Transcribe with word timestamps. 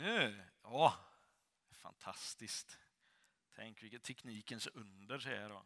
Nu, 0.00 0.42
ja, 0.62 0.94
fantastiskt. 1.72 2.78
Tänk 3.54 3.82
vilket 3.82 4.02
teknikens 4.02 4.66
under 4.66 5.18
säger 5.18 5.40
jag 5.40 5.50
då. 5.50 5.64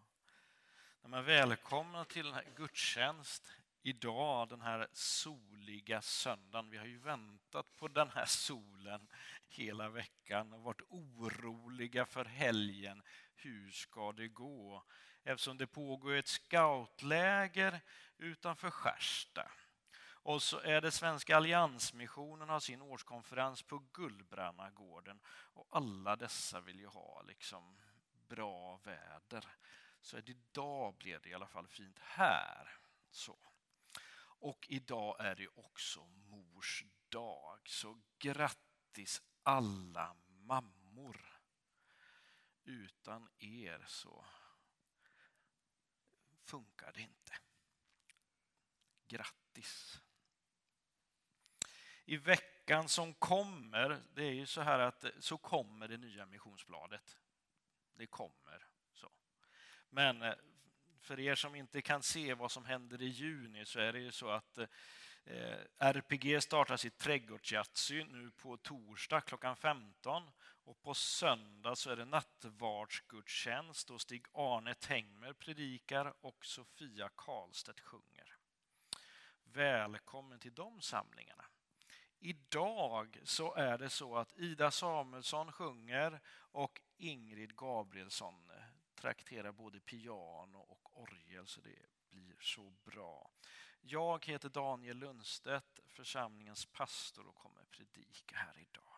Men 1.09 1.25
välkomna 1.25 2.04
till 2.04 2.25
den 2.25 2.35
här 2.35 2.47
gudstjänst 2.57 3.53
idag, 3.83 4.49
den 4.49 4.61
här 4.61 4.89
soliga 4.93 6.03
söndagen. 6.03 6.71
Vi 6.71 6.79
har 6.79 6.87
ju 6.87 6.99
väntat 6.99 7.76
på 7.76 7.89
den 7.89 8.11
här 8.11 8.25
solen 8.25 9.08
hela 9.49 9.89
veckan 9.89 10.53
och 10.53 10.62
varit 10.62 10.83
oroliga 10.89 12.07
för 12.07 12.25
helgen. 12.25 13.03
Hur 13.35 13.71
ska 13.71 14.12
det 14.12 14.29
gå? 14.29 14.85
Eftersom 15.25 15.58
det 15.58 15.66
pågår 15.66 16.15
ett 16.15 16.29
scoutläger 16.29 17.80
utanför 18.19 18.71
Skärsta. 18.71 19.51
Och 20.24 20.42
så 20.42 20.60
är 20.60 20.80
det 20.80 20.91
Svenska 20.91 21.37
Alliansmissionen 21.37 22.48
har 22.48 22.60
sin 22.60 22.83
årskonferens 22.83 23.62
på 23.62 23.78
Gullbrannagården. 23.92 25.20
Och 25.27 25.66
alla 25.70 26.16
dessa 26.16 26.60
vill 26.60 26.80
ju 26.80 26.87
ha 26.87 27.23
liksom 27.23 27.78
bra 28.28 28.77
väder. 28.77 29.47
Så 30.00 30.19
idag 30.19 30.95
blev 30.95 31.20
det 31.20 31.28
i 31.28 31.34
alla 31.34 31.47
fall 31.47 31.69
fint 31.69 31.98
här. 31.98 32.78
Så. 33.10 33.38
Och 34.16 34.66
idag 34.69 35.16
är 35.20 35.34
det 35.34 35.48
också 35.48 36.06
mors 36.06 36.84
dag. 37.09 37.61
Så 37.69 38.00
grattis 38.19 39.22
alla 39.42 40.16
mammor. 40.27 41.41
Utan 42.64 43.28
er 43.38 43.84
så 43.88 44.25
funkar 46.45 46.92
det 46.92 47.00
inte. 47.00 47.33
Grattis! 49.09 50.04
I 52.05 52.16
veckan 52.16 52.88
som 52.88 53.14
kommer, 53.14 54.02
det 54.14 54.24
är 54.24 54.33
ju 54.33 54.47
så 54.47 54.60
här 54.60 54.78
att 54.78 55.05
så 55.19 55.38
kommer 55.38 55.88
det 55.88 55.97
nya 55.97 56.27
missionsbladet. 56.27 57.19
Det 57.94 58.06
kommer. 58.06 58.66
så. 58.94 59.10
Men 59.91 60.22
eh, 60.22 60.34
för 61.00 61.20
er 61.20 61.34
som 61.34 61.55
inte 61.55 61.82
kan 61.82 62.02
se 62.02 62.34
vad 62.34 62.50
som 62.50 62.64
händer 62.64 63.02
i 63.02 63.06
juni 63.06 63.64
så 63.64 63.80
är 63.80 63.92
det 63.92 64.00
ju 64.00 64.12
så 64.12 64.28
att 64.28 64.58
eh, 64.58 65.58
RPG 65.78 66.42
startar 66.42 66.77
sitt 66.77 66.98
trädgårdsjatzy 66.98 68.05
nu 68.05 68.30
på 68.30 68.56
torsdag 68.56 69.20
klockan 69.20 69.56
15 69.56 70.30
och 70.64 70.82
på 70.82 70.94
söndag 70.94 71.77
så 71.77 71.91
är 71.91 71.97
det 71.97 72.05
nattvardsgudstjänst 72.05 73.91
och 73.91 74.00
Stig-Arne 74.00 74.75
Tengmer 74.75 75.32
predikar 75.32 76.14
och 76.20 76.44
Sofia 76.47 77.10
Karlstedt 77.16 77.80
sjunger. 77.80 78.36
Välkommen 79.42 80.38
till 80.38 80.55
de 80.55 80.80
samlingarna. 80.80 81.44
Idag 82.55 83.20
så 83.24 83.55
är 83.55 83.78
det 83.78 83.91
så 83.91 84.16
att 84.16 84.38
Ida 84.38 84.70
Samuelsson 84.70 85.52
sjunger 85.52 86.20
och 86.36 86.80
Ingrid 86.97 87.56
Gabrielsson 87.56 88.50
trakterar 88.94 89.52
både 89.52 89.80
piano 89.80 90.58
och 90.58 91.02
orgel 91.02 91.47
så 91.47 91.60
det 91.60 91.78
blir 92.10 92.36
så 92.41 92.75
bra. 92.84 93.30
Jag 93.80 94.27
heter 94.27 94.48
Daniel 94.48 94.97
Lundstedt, 94.97 95.80
församlingens 95.86 96.66
pastor 96.66 97.27
och 97.27 97.36
kommer 97.36 97.64
predika 97.64 98.36
här 98.36 98.58
idag. 98.58 98.97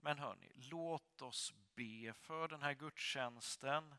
Men 0.00 0.18
hörni, 0.18 0.52
låt 0.54 1.22
oss 1.22 1.52
be 1.74 2.12
för 2.12 2.48
den 2.48 2.62
här 2.62 2.74
gudstjänsten. 2.74 3.94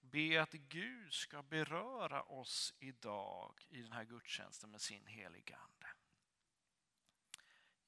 Be 0.00 0.42
att 0.42 0.52
Gud 0.52 1.12
ska 1.12 1.42
beröra 1.42 2.22
oss 2.22 2.74
idag 2.78 3.66
i 3.68 3.82
den 3.82 3.92
här 3.92 4.04
gudstjänsten 4.04 4.70
med 4.70 4.80
sin 4.80 5.06
heliga 5.06 5.56
Ande. 5.56 5.81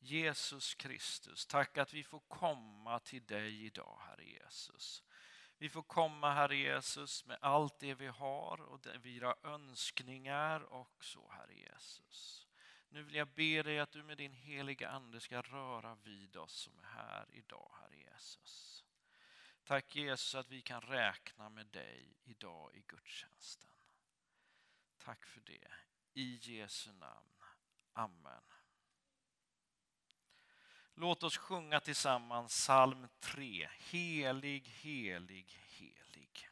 Jesus 0.05 0.74
Kristus, 0.74 1.47
tack 1.47 1.78
att 1.78 1.94
vi 1.94 2.05
får 2.05 2.20
komma 2.20 2.98
till 2.98 3.27
dig 3.27 3.64
idag, 3.64 4.01
Herre 4.06 4.24
Jesus. 4.24 5.02
Vi 5.58 5.68
får 5.68 5.83
komma, 5.83 6.33
Herre 6.33 6.56
Jesus, 6.56 7.27
med 7.27 7.39
allt 7.40 7.79
det 7.79 7.95
vi 7.95 8.06
har 8.06 8.61
och 8.61 8.86
våra 9.05 9.34
önskningar 9.42 10.73
också, 10.73 11.29
Herre 11.29 11.55
Jesus. 11.55 12.46
Nu 12.89 13.02
vill 13.02 13.14
jag 13.14 13.29
be 13.29 13.62
dig 13.62 13.79
att 13.79 13.92
du 13.92 14.02
med 14.02 14.18
din 14.18 14.33
heliga 14.33 14.89
Ande 14.89 15.20
ska 15.20 15.42
röra 15.42 15.95
vid 15.95 16.36
oss 16.36 16.52
som 16.52 16.79
är 16.79 16.86
här 16.86 17.27
idag, 17.33 17.74
Herre 17.80 17.96
Jesus. 17.96 18.84
Tack 19.64 19.96
Jesus 19.96 20.34
att 20.34 20.50
vi 20.50 20.62
kan 20.62 20.80
räkna 20.80 21.48
med 21.48 21.67
dig 21.67 22.17
idag 22.24 22.74
i 22.74 22.84
gudstjänsten. 22.86 23.70
Tack 24.98 25.27
för 25.27 25.40
det. 25.40 25.73
I 26.14 26.39
Jesu 26.42 26.92
namn. 26.92 27.42
Amen. 27.92 28.54
Låt 30.96 31.22
oss 31.22 31.36
sjunga 31.36 31.80
tillsammans 31.80 32.52
psalm 32.52 33.06
3. 33.20 33.68
Helig, 33.90 34.68
helig, 34.82 35.46
helig. 35.78 36.48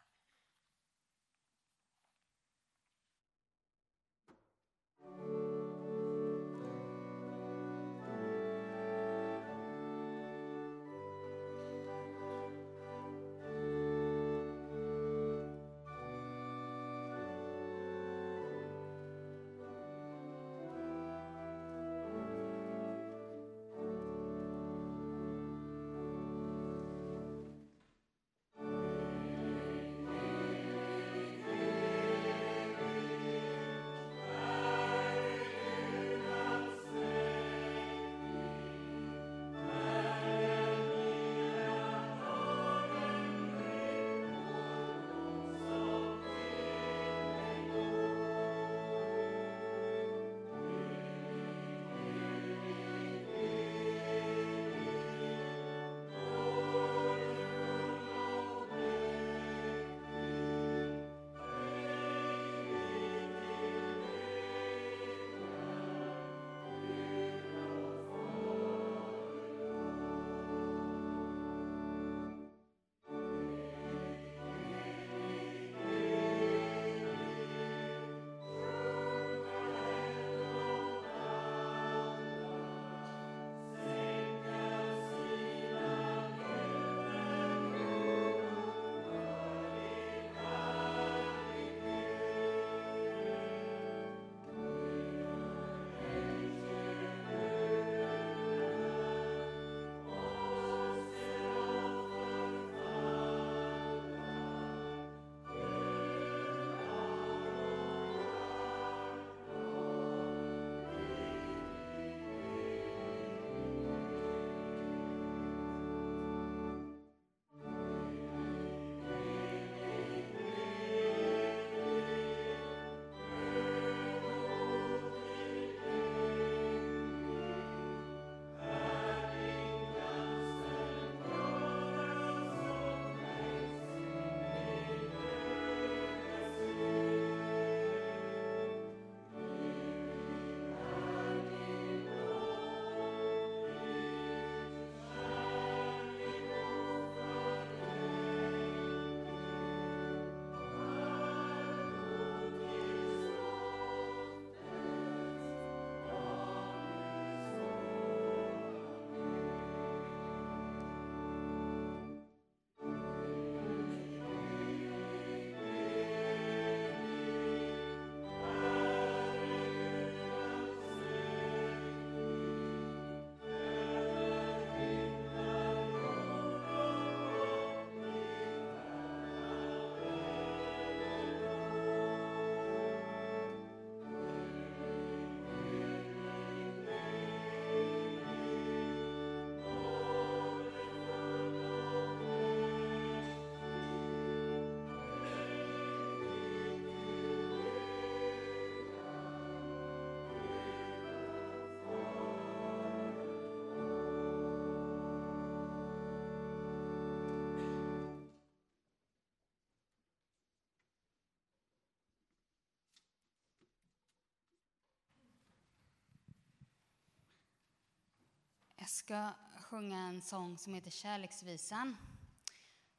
ska 219.13 219.33
sjunga 219.61 219.99
en 219.99 220.21
sång 220.21 220.59
som 220.59 220.75
heter 220.75 220.91
Kärleksvisan. 220.91 221.97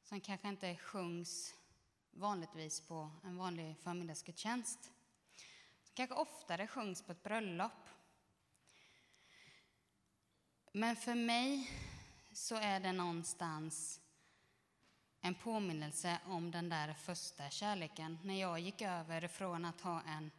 Som 0.02 0.20
kanske 0.20 0.48
inte 0.48 0.76
sjungs 0.76 1.54
vanligtvis 2.10 2.80
på 2.80 3.10
en 3.24 3.36
vanlig 3.36 3.76
förmiddagsgudstjänst. 3.78 4.78
Som 5.82 5.94
kanske 5.94 6.14
oftare 6.14 6.66
sjungs 6.66 7.02
på 7.02 7.12
ett 7.12 7.22
bröllop. 7.22 7.88
Men 10.72 10.96
för 10.96 11.14
mig 11.14 11.70
så 12.32 12.56
är 12.56 12.80
det 12.80 12.92
någonstans 12.92 14.00
en 15.20 15.34
påminnelse 15.34 16.18
om 16.26 16.50
den 16.50 16.68
där 16.68 16.94
första 16.94 17.50
kärleken. 17.50 18.18
När 18.22 18.40
jag 18.40 18.60
gick 18.60 18.82
över 18.82 19.28
från 19.28 19.64
att 19.64 19.80
ha 19.80 20.02
en 20.02 20.30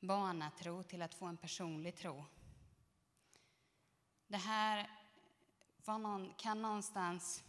barnatro 0.00 0.82
till 0.82 1.02
att 1.02 1.14
få 1.14 1.26
en 1.26 1.36
personlig 1.36 1.96
tro. 1.96 2.24
Det 4.28 4.36
här 4.36 4.90
man, 5.86 6.34
kan 6.36 6.62
någonstans 6.62 7.44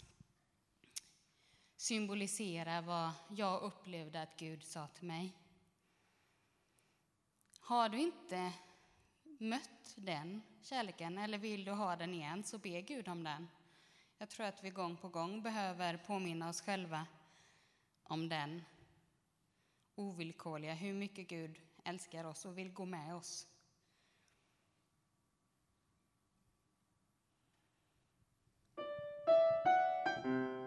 symbolisera 1.75 2.81
vad 2.81 3.11
jag 3.29 3.61
upplevde 3.61 4.21
att 4.21 4.37
Gud 4.37 4.63
sa 4.63 4.87
till 4.87 5.07
mig. 5.07 5.33
Har 7.59 7.89
du 7.89 7.99
inte 7.99 8.53
mött 9.23 9.93
den 9.95 10.41
kärleken 10.61 11.17
eller 11.17 11.37
vill 11.37 11.65
du 11.65 11.71
ha 11.71 11.95
den 11.95 12.13
igen 12.13 12.43
så 12.43 12.57
be 12.57 12.81
Gud 12.81 13.07
om 13.07 13.23
den. 13.23 13.47
Jag 14.17 14.29
tror 14.29 14.45
att 14.45 14.63
vi 14.63 14.69
gång 14.69 14.97
på 14.97 15.09
gång 15.09 15.41
behöver 15.41 15.97
påminna 15.97 16.49
oss 16.49 16.61
själva 16.61 17.07
om 18.03 18.29
den 18.29 18.63
ovillkorliga, 19.95 20.73
hur 20.73 20.93
mycket 20.93 21.27
Gud 21.27 21.59
älskar 21.83 22.23
oss 22.23 22.45
och 22.45 22.57
vill 22.57 22.73
gå 22.73 22.85
med 22.85 23.15
oss. 23.15 23.47
Jag 30.23 30.58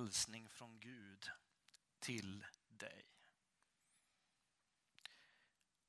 hälsning 0.00 0.48
från 0.48 0.80
Gud 0.80 1.30
till 1.98 2.44
dig. 2.68 3.04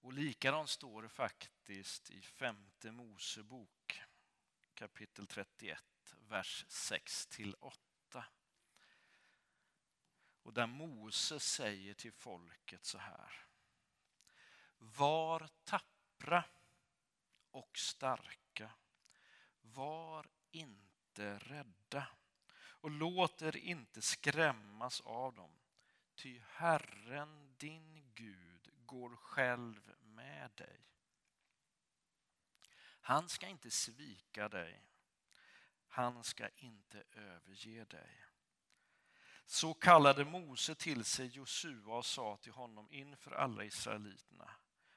Och 0.01 0.13
likadant 0.13 0.69
står 0.69 1.01
det 1.01 1.09
faktiskt 1.09 2.09
i 2.09 2.21
femte 2.21 2.91
Mosebok 2.91 4.01
kapitel 4.73 5.27
31, 5.27 5.83
vers 6.27 6.65
6 6.67 7.27
till 7.27 7.55
8. 7.59 8.25
Och 10.43 10.53
där 10.53 10.67
Mose 10.67 11.39
säger 11.39 11.93
till 11.93 12.13
folket 12.13 12.85
så 12.85 12.97
här. 12.97 13.45
Var 14.77 15.49
tappra 15.63 16.43
och 17.51 17.77
starka. 17.77 18.71
Var 19.61 20.27
inte 20.51 21.39
rädda 21.39 22.07
och 22.81 22.91
låt 22.91 23.41
er 23.41 23.57
inte 23.57 24.01
skrämmas 24.01 25.01
av 25.01 25.33
dem. 25.33 25.51
Ty 26.15 26.41
Herren 26.47 27.55
din 27.57 28.11
Gud 28.13 28.69
går 28.85 29.15
själv 29.15 29.93
med 30.01 30.51
dig. 30.55 30.87
Han 33.01 33.29
ska 33.29 33.47
inte 33.47 33.71
svika 33.71 34.49
dig. 34.49 34.81
Han 35.87 36.23
ska 36.23 36.49
inte 36.49 37.03
överge 37.11 37.85
dig. 37.85 38.25
Så 39.45 39.73
kallade 39.73 40.25
Mose 40.25 40.75
till 40.75 41.05
sig 41.05 41.27
Josua 41.27 41.97
och 41.97 42.05
sa 42.05 42.37
till 42.37 42.51
honom 42.51 42.91
inför 42.91 43.31
alla 43.31 43.63
israeliterna. 43.63 44.51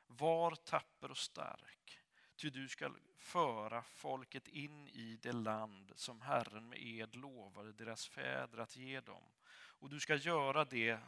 Var 0.06 0.54
tapper 0.54 1.10
och 1.10 1.18
stark, 1.18 2.00
ty 2.36 2.50
du 2.50 2.68
skall 2.68 2.96
föra 3.16 3.82
folket 3.82 4.48
in 4.48 4.88
i 4.88 5.18
det 5.22 5.32
land 5.32 5.92
som 5.96 6.20
Herren 6.20 6.68
med 6.68 6.78
ed 6.82 7.16
lovade 7.16 7.72
deras 7.72 8.08
fäder 8.08 8.58
att 8.58 8.76
ge 8.76 9.00
dem. 9.00 9.24
Och 9.54 9.90
du 9.90 10.00
ska 10.00 10.14
göra 10.14 10.64
det 10.64 10.98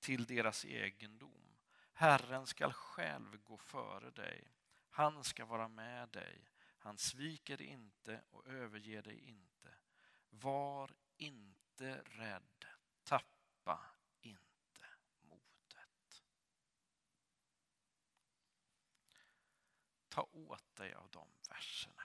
till 0.00 0.24
deras 0.24 0.64
egendom. 0.64 1.44
Herren 1.92 2.46
skall 2.46 2.72
själv 2.72 3.42
gå 3.42 3.58
före 3.58 4.10
dig. 4.10 4.50
Han 4.90 5.24
ska 5.24 5.44
vara 5.44 5.68
med 5.68 6.08
dig. 6.08 6.50
Han 6.78 6.98
sviker 6.98 7.62
inte 7.62 8.20
och 8.30 8.46
överger 8.46 9.02
dig 9.02 9.28
inte. 9.28 9.74
Var 10.30 10.90
inte 11.16 12.02
rädd. 12.04 12.64
Tappa 13.04 13.80
inte 14.20 14.86
modet. 15.20 16.24
Ta 20.14 20.28
åt 20.32 20.76
dig 20.76 20.94
av 20.94 21.10
de 21.10 21.28
verserna. 21.48 22.02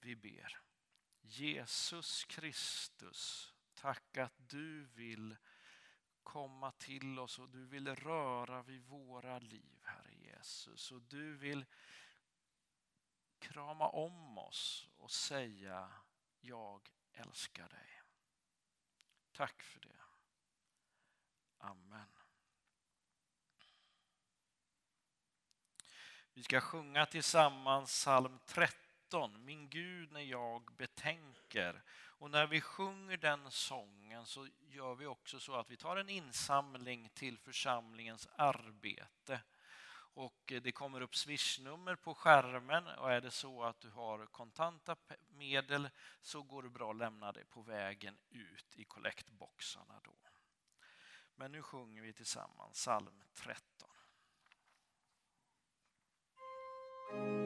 Vi 0.00 0.16
ber. 0.16 0.60
Jesus 1.20 2.24
Kristus, 2.24 3.54
tack 3.74 4.16
att 4.16 4.34
du 4.36 4.84
vill 4.84 5.36
komma 6.22 6.72
till 6.72 7.18
oss 7.18 7.38
och 7.38 7.48
du 7.48 7.66
vill 7.66 7.96
röra 7.96 8.62
vid 8.62 8.82
våra 8.82 9.38
liv, 9.38 9.80
Herre 9.84 10.14
Jesus. 10.14 10.92
Och 10.92 11.02
du 11.02 11.36
vill 11.36 11.64
krama 13.38 13.88
om 13.88 14.38
oss 14.38 14.88
och 14.96 15.10
säga 15.10 15.92
jag 16.40 16.90
älskar 17.12 17.68
dig. 17.68 18.02
Tack 19.32 19.62
för 19.62 19.80
det. 19.80 20.02
Amen. 21.58 22.11
Vi 26.34 26.42
ska 26.42 26.60
sjunga 26.60 27.06
tillsammans 27.06 27.90
psalm 27.90 28.38
13, 28.46 29.44
Min 29.44 29.68
Gud 29.68 30.12
när 30.12 30.20
jag 30.20 30.62
betänker. 30.76 31.82
Och 31.92 32.30
när 32.30 32.46
vi 32.46 32.60
sjunger 32.60 33.16
den 33.16 33.50
sången 33.50 34.26
så 34.26 34.48
gör 34.68 34.94
vi 34.94 35.06
också 35.06 35.40
så 35.40 35.54
att 35.54 35.70
vi 35.70 35.76
tar 35.76 35.96
en 35.96 36.08
insamling 36.08 37.10
till 37.14 37.38
församlingens 37.38 38.28
arbete. 38.36 39.40
Och 40.14 40.52
eh, 40.52 40.62
det 40.62 40.72
kommer 40.72 41.00
upp 41.00 41.16
swishnummer 41.16 41.94
på 41.94 42.14
skärmen 42.14 42.86
och 42.86 43.12
är 43.12 43.20
det 43.20 43.30
så 43.30 43.62
att 43.62 43.80
du 43.80 43.90
har 43.90 44.26
kontanta 44.26 44.96
medel 45.28 45.90
så 46.22 46.42
går 46.42 46.62
det 46.62 46.70
bra 46.70 46.90
att 46.90 46.96
lämna 46.96 47.32
det 47.32 47.44
på 47.44 47.62
vägen 47.62 48.18
ut 48.30 48.76
i 48.76 48.84
kollektboxarna 48.84 50.00
då. 50.04 50.14
Men 51.34 51.52
nu 51.52 51.62
sjunger 51.62 52.02
vi 52.02 52.12
tillsammans 52.12 52.72
psalm 52.72 53.22
13. 53.34 53.91
thank 57.12 57.26
you 57.26 57.41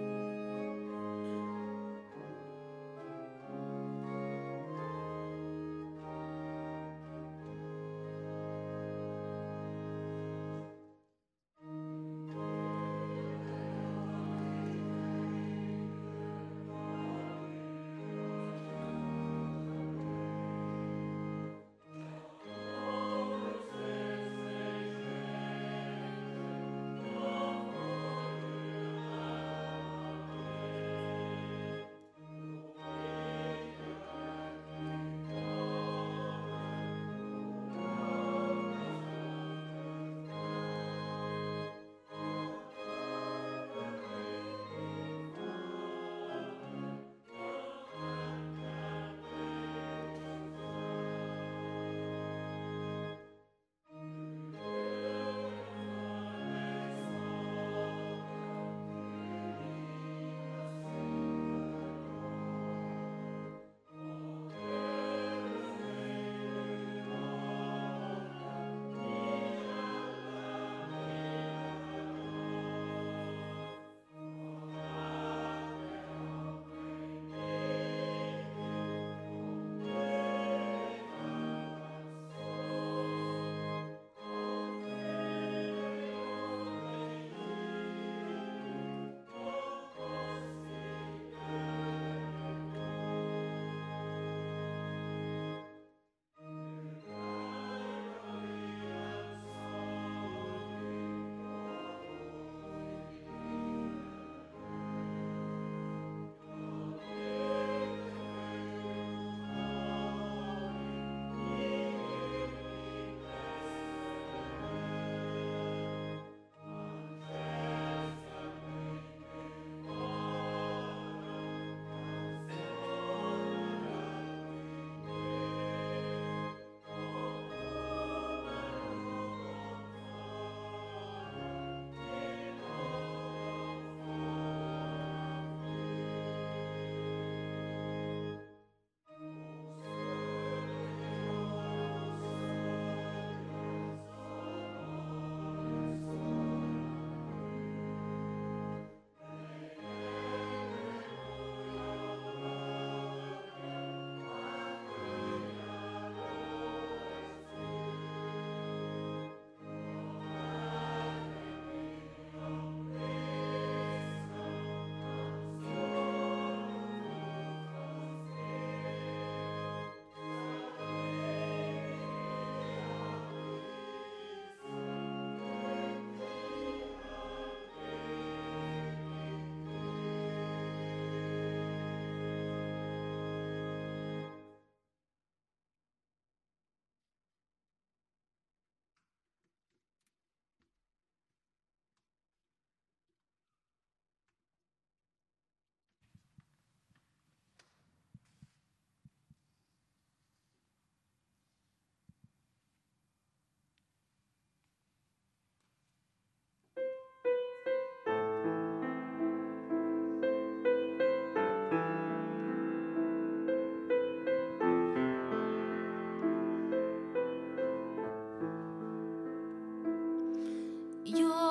You. 221.17 221.46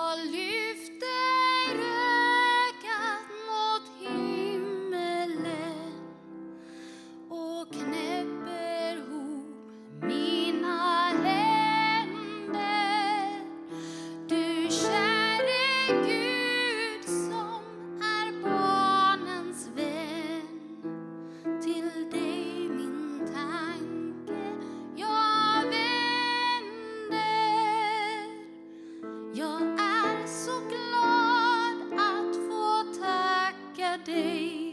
day. 34.05 34.64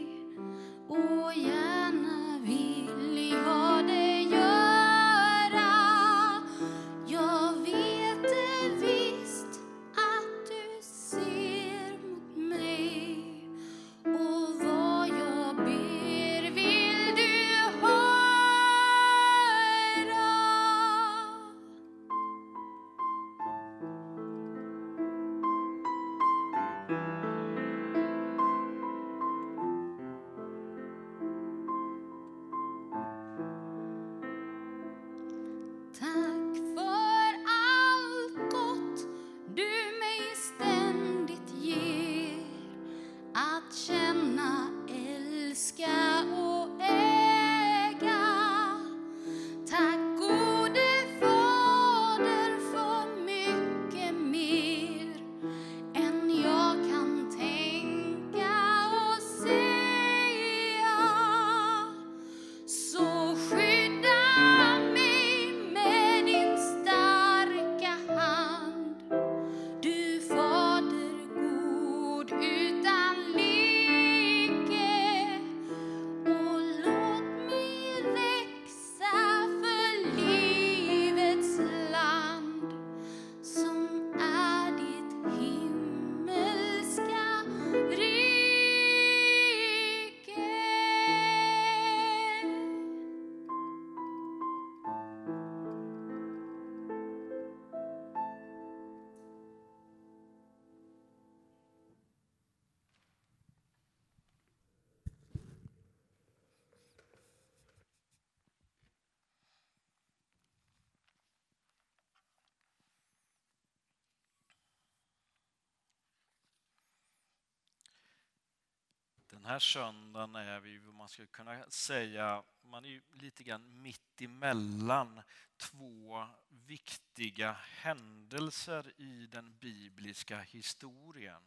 Den 119.43 119.51
här 119.51 119.59
söndagen 119.59 120.35
är 120.35 120.59
vi, 120.59 120.79
man 120.79 121.09
skulle 121.09 121.27
kunna 121.27 121.69
säga, 121.69 122.43
man 122.61 122.85
är 122.85 123.01
lite 123.11 123.43
grann 123.43 123.81
mitt 123.81 124.21
emellan 124.21 125.21
två 125.57 126.27
viktiga 126.49 127.51
händelser 127.53 128.93
i 128.97 129.27
den 129.27 129.57
bibliska 129.57 130.41
historien. 130.41 131.41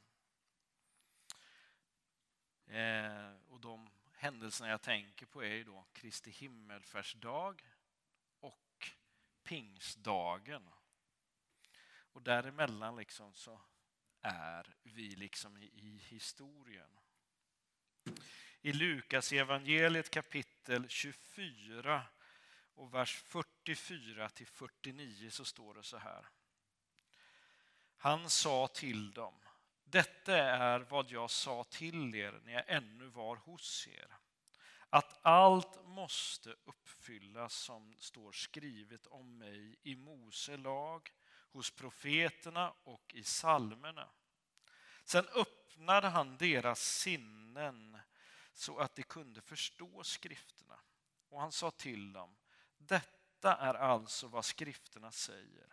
Eh, 2.66 3.30
och 3.48 3.60
de 3.60 3.90
händelserna 4.12 4.70
jag 4.70 4.82
tänker 4.82 5.26
på 5.26 5.44
är 5.44 5.54
ju 5.54 5.64
då 5.64 5.86
Kristi 5.92 6.30
himmelfärdsdag 6.30 7.62
och 8.40 8.90
pingstdagen. 9.42 10.70
Och 12.12 12.22
däremellan 12.22 12.96
liksom 12.96 13.34
så 13.34 13.60
är 14.22 14.76
vi 14.82 15.16
liksom 15.16 15.56
i, 15.56 15.64
i 15.64 16.00
historien. 16.08 16.90
I 18.60 18.72
Lukas 18.72 19.32
evangeliet 19.32 20.10
kapitel 20.10 20.88
24 20.88 22.02
och 22.74 22.94
vers 22.94 23.22
44 23.26 24.28
till 24.28 24.46
49 24.46 25.30
så 25.30 25.44
står 25.44 25.74
det 25.74 25.82
så 25.82 25.96
här. 25.96 26.26
Han 27.96 28.30
sa 28.30 28.68
till 28.68 29.12
dem, 29.12 29.34
detta 29.84 30.36
är 30.36 30.80
vad 30.80 31.10
jag 31.10 31.30
sa 31.30 31.64
till 31.64 32.14
er 32.14 32.40
när 32.44 32.52
jag 32.52 32.64
ännu 32.66 33.06
var 33.06 33.36
hos 33.36 33.88
er. 33.88 34.16
Att 34.90 35.18
allt 35.22 35.84
måste 35.84 36.50
uppfyllas 36.64 37.54
som 37.54 37.96
står 37.98 38.32
skrivet 38.32 39.06
om 39.06 39.38
mig 39.38 39.76
i 39.82 39.96
Mose 39.96 40.56
lag, 40.56 41.12
hos 41.52 41.70
profeterna 41.70 42.74
och 42.84 43.14
i 43.14 43.22
psalmerna. 43.22 44.08
Sen 45.04 45.26
öppnade 45.76 46.08
han 46.08 46.36
deras 46.36 46.80
sinnen 46.80 47.98
så 48.52 48.78
att 48.78 48.94
de 48.94 49.02
kunde 49.02 49.40
förstå 49.40 50.04
skrifterna. 50.04 50.78
Och 51.28 51.40
han 51.40 51.52
sa 51.52 51.70
till 51.70 52.12
dem, 52.12 52.36
detta 52.78 53.56
är 53.56 53.74
alltså 53.74 54.28
vad 54.28 54.44
skrifterna 54.44 55.12
säger. 55.12 55.66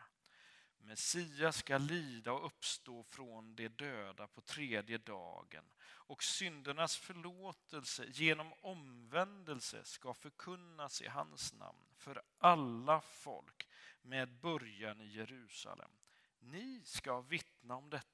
Messias 0.77 1.57
ska 1.57 1.77
lida 1.77 2.31
och 2.31 2.45
uppstå 2.45 3.03
från 3.03 3.55
de 3.55 3.69
döda 3.69 4.27
på 4.27 4.41
tredje 4.41 4.97
dagen 4.97 5.65
och 5.83 6.23
syndernas 6.23 6.97
förlåtelse 6.97 8.05
genom 8.07 8.53
omvändelse 8.61 9.83
ska 9.83 10.13
förkunnas 10.13 11.01
i 11.01 11.07
hans 11.07 11.53
namn 11.53 11.85
för 11.97 12.21
alla 12.37 13.01
folk 13.01 13.67
med 14.01 14.29
början 14.29 15.01
i 15.01 15.07
Jerusalem. 15.07 15.91
Ni 16.39 16.81
ska 16.85 17.21
vittna 17.21 17.75
om 17.75 17.89
detta 17.89 18.12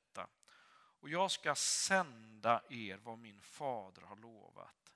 och 0.99 1.09
jag 1.09 1.31
ska 1.31 1.55
sända 1.55 2.63
er 2.69 2.97
vad 2.97 3.19
min 3.19 3.41
fader 3.41 4.01
har 4.01 4.15
lovat. 4.15 4.95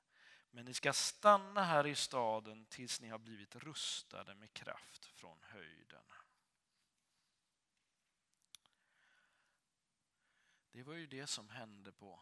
Men 0.51 0.65
ni 0.65 0.73
ska 0.73 0.93
stanna 0.93 1.63
här 1.63 1.87
i 1.87 1.95
staden 1.95 2.65
tills 2.65 3.01
ni 3.01 3.09
har 3.09 3.19
blivit 3.19 3.55
rustade 3.55 4.35
med 4.35 4.53
kraft 4.53 5.05
från 5.05 5.37
höjden. 5.41 6.03
Det 10.71 10.83
var 10.83 10.93
ju 10.93 11.07
det 11.07 11.27
som 11.27 11.49
hände 11.49 11.91
på 11.91 12.19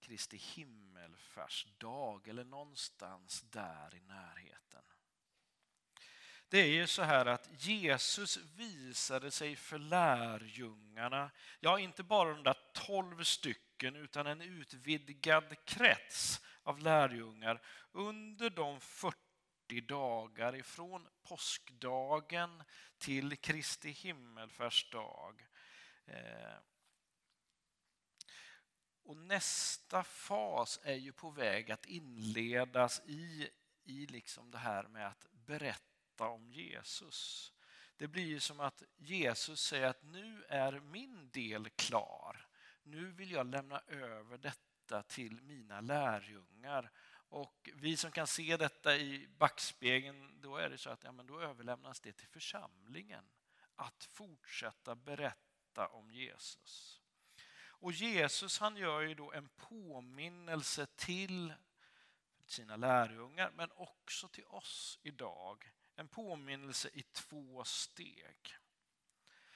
Kristi 0.00 0.36
himmelfärdsdag 0.36 2.28
eller 2.28 2.44
någonstans 2.44 3.42
där 3.42 3.94
i 3.94 4.00
närheten. 4.00 4.84
Det 6.52 6.58
är 6.58 6.66
ju 6.66 6.86
så 6.86 7.02
här 7.02 7.26
att 7.26 7.48
Jesus 7.52 8.36
visade 8.36 9.30
sig 9.30 9.56
för 9.56 9.78
lärjungarna, 9.78 11.30
ja 11.60 11.78
inte 11.78 12.02
bara 12.02 12.34
de 12.34 12.42
där 12.42 12.56
tolv 12.72 13.22
stycken 13.22 13.96
utan 13.96 14.26
en 14.26 14.40
utvidgad 14.40 15.64
krets 15.64 16.40
av 16.62 16.78
lärjungar 16.78 17.62
under 17.92 18.50
de 18.50 18.80
40 18.80 19.16
dagar 19.88 20.56
ifrån 20.56 21.08
påskdagen 21.22 22.62
till 22.98 23.36
Kristi 23.36 23.90
himmelfärdsdag. 23.90 25.46
Eh, 26.06 26.56
och 29.04 29.16
nästa 29.16 30.04
fas 30.04 30.80
är 30.82 30.96
ju 30.96 31.12
på 31.12 31.30
väg 31.30 31.72
att 31.72 31.86
inledas 31.86 33.00
i, 33.06 33.48
i 33.84 34.06
liksom 34.06 34.50
det 34.50 34.58
här 34.58 34.82
med 34.88 35.06
att 35.06 35.26
berätta 35.32 35.91
om 36.20 36.52
Jesus. 36.52 37.52
Det 37.96 38.08
blir 38.08 38.26
ju 38.26 38.40
som 38.40 38.60
att 38.60 38.82
Jesus 38.96 39.60
säger 39.60 39.86
att 39.86 40.02
nu 40.02 40.44
är 40.48 40.80
min 40.80 41.30
del 41.30 41.68
klar. 41.70 42.46
Nu 42.82 43.10
vill 43.10 43.30
jag 43.30 43.46
lämna 43.46 43.80
över 43.86 44.38
detta 44.38 45.02
till 45.02 45.40
mina 45.40 45.80
lärjungar. 45.80 46.90
Och 47.28 47.70
vi 47.74 47.96
som 47.96 48.12
kan 48.12 48.26
se 48.26 48.56
detta 48.56 48.96
i 48.96 49.28
backspegeln, 49.38 50.40
då 50.40 50.56
är 50.56 50.70
det 50.70 50.78
så 50.78 50.90
att 50.90 51.04
ja, 51.04 51.12
men 51.12 51.26
då 51.26 51.40
överlämnas 51.40 52.00
det 52.00 52.12
till 52.12 52.28
församlingen 52.28 53.24
att 53.76 54.04
fortsätta 54.04 54.94
berätta 54.94 55.86
om 55.86 56.10
Jesus. 56.10 57.00
Och 57.82 57.92
Jesus 57.92 58.58
han 58.58 58.76
gör 58.76 59.00
ju 59.00 59.14
då 59.14 59.32
en 59.32 59.48
påminnelse 59.48 60.86
till 60.86 61.54
sina 62.46 62.76
lärjungar 62.76 63.50
men 63.54 63.70
också 63.74 64.28
till 64.28 64.46
oss 64.46 64.98
idag. 65.02 65.72
En 66.02 66.08
påminnelse 66.08 66.88
i 66.92 67.02
två 67.02 67.64
steg. 67.64 68.56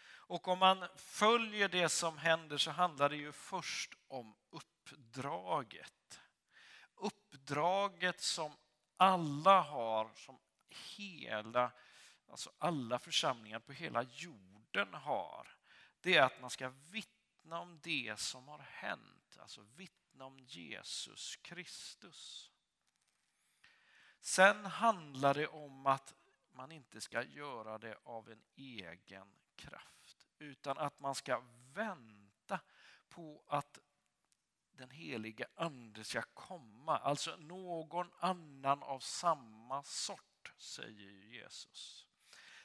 Och 0.06 0.48
om 0.48 0.58
man 0.58 0.88
följer 0.96 1.68
det 1.68 1.88
som 1.88 2.18
händer 2.18 2.58
så 2.58 2.70
handlar 2.70 3.08
det 3.08 3.16
ju 3.16 3.32
först 3.32 3.94
om 4.08 4.36
uppdraget. 4.50 6.20
Uppdraget 6.94 8.20
som 8.20 8.56
alla 8.96 9.60
har, 9.60 10.10
som 10.14 10.38
hela, 10.68 11.72
alltså 12.28 12.52
alla 12.58 12.98
församlingar 12.98 13.58
på 13.58 13.72
hela 13.72 14.02
jorden 14.02 14.94
har. 14.94 15.56
Det 16.00 16.16
är 16.16 16.22
att 16.22 16.40
man 16.40 16.50
ska 16.50 16.68
vittna 16.68 17.16
vittna 17.46 17.60
om 17.60 17.80
det 17.82 18.18
som 18.18 18.48
har 18.48 18.58
hänt, 18.58 19.38
alltså 19.38 19.60
vittna 19.76 20.24
om 20.24 20.38
Jesus 20.38 21.36
Kristus. 21.36 22.50
Sen 24.20 24.66
handlar 24.66 25.34
det 25.34 25.46
om 25.46 25.86
att 25.86 26.14
man 26.56 26.72
inte 26.72 27.00
ska 27.00 27.22
göra 27.22 27.78
det 27.78 27.98
av 28.04 28.30
en 28.30 28.42
egen 28.56 29.28
kraft, 29.56 30.26
utan 30.38 30.78
att 30.78 31.00
man 31.00 31.14
ska 31.14 31.42
vänta 31.74 32.60
på 33.08 33.42
att 33.46 33.78
den 34.72 34.90
helige 34.90 35.46
Ande 35.54 36.04
ska 36.04 36.22
komma, 36.22 36.98
alltså 36.98 37.36
någon 37.36 38.10
annan 38.18 38.82
av 38.82 39.00
samma 39.00 39.82
sort, 39.82 40.52
säger 40.56 41.10
Jesus. 41.10 42.06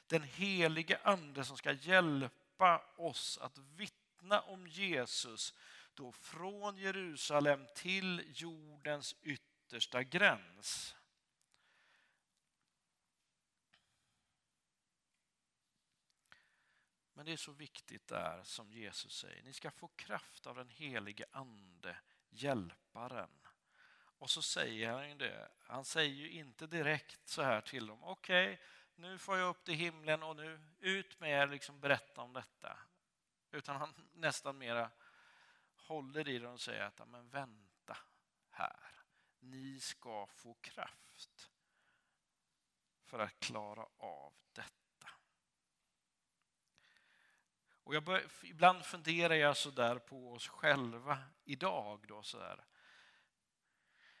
Den 0.06 0.22
helige 0.22 1.00
Ande 1.02 1.44
som 1.44 1.56
ska 1.56 1.72
hjälpa 1.72 2.82
oss 2.96 3.38
att 3.38 3.58
vittna 3.58 4.40
om 4.40 4.66
Jesus 4.66 5.54
då 5.94 6.12
från 6.12 6.76
Jerusalem 6.76 7.66
till 7.74 8.24
jordens 8.34 9.16
yttersta 9.22 10.02
gräns. 10.02 10.96
Men 17.14 17.26
det 17.26 17.32
är 17.32 17.36
så 17.36 17.52
viktigt 17.52 18.06
där 18.08 18.42
som 18.42 18.72
Jesus 18.72 19.12
säger, 19.12 19.42
ni 19.42 19.52
ska 19.52 19.70
få 19.70 19.88
kraft 19.88 20.46
av 20.46 20.56
den 20.56 20.68
helige 20.68 21.24
ande, 21.32 21.96
hjälparen. 22.30 23.30
Och 23.94 24.30
så 24.30 24.42
säger 24.42 24.92
han 24.92 25.08
ju 25.08 25.14
det, 25.14 25.48
han 25.58 25.84
säger 25.84 26.14
ju 26.14 26.30
inte 26.30 26.66
direkt 26.66 27.28
så 27.28 27.42
här 27.42 27.60
till 27.60 27.86
dem, 27.86 28.04
okej, 28.04 28.52
okay, 28.52 28.64
nu 28.94 29.18
får 29.18 29.38
jag 29.38 29.48
upp 29.48 29.64
till 29.64 29.74
himlen 29.74 30.22
och 30.22 30.36
nu 30.36 30.60
ut 30.80 31.20
med 31.20 31.30
er, 31.30 31.46
liksom 31.46 31.80
berätta 31.80 32.20
om 32.20 32.32
detta. 32.32 32.78
Utan 33.50 33.76
han 33.76 33.94
nästan 34.12 34.58
mera 34.58 34.90
håller 35.74 36.28
i 36.28 36.38
det 36.38 36.48
och 36.48 36.60
säger 36.60 36.82
att 36.82 37.08
men 37.08 37.28
vänta 37.28 37.98
här. 38.50 39.04
Ni 39.40 39.80
ska 39.80 40.26
få 40.26 40.54
kraft 40.54 41.50
för 43.04 43.18
att 43.18 43.40
klara 43.40 43.86
av 43.96 44.34
detta. 44.52 44.81
Och 47.84 47.94
jag 47.94 48.04
bör, 48.04 48.26
ibland 48.42 48.84
funderar 48.84 49.34
jag 49.34 49.56
så 49.56 49.70
där 49.70 49.98
på 49.98 50.32
oss 50.32 50.48
själva 50.48 51.18
idag. 51.44 52.04
Då, 52.08 52.22
så 52.22 52.38
där. 52.38 52.64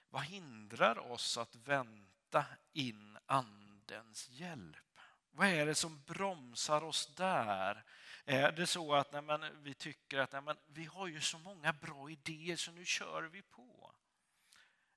Vad 0.08 0.22
hindrar 0.22 0.98
oss 0.98 1.38
att 1.38 1.56
vänta 1.56 2.44
in 2.72 3.18
Andens 3.26 4.28
hjälp? 4.30 5.00
Vad 5.30 5.48
är 5.48 5.66
det 5.66 5.74
som 5.74 6.02
bromsar 6.02 6.84
oss 6.84 7.14
där? 7.16 7.84
Är 8.24 8.52
det 8.52 8.66
så 8.66 8.94
att 8.94 9.12
nej, 9.12 9.22
men, 9.22 9.62
vi 9.62 9.74
tycker 9.74 10.18
att 10.18 10.32
nej, 10.32 10.42
men, 10.42 10.56
vi 10.66 10.84
har 10.84 11.06
ju 11.06 11.20
så 11.20 11.38
många 11.38 11.72
bra 11.72 12.10
idéer 12.10 12.56
så 12.56 12.72
nu 12.72 12.84
kör 12.84 13.22
vi 13.22 13.42
på? 13.42 13.94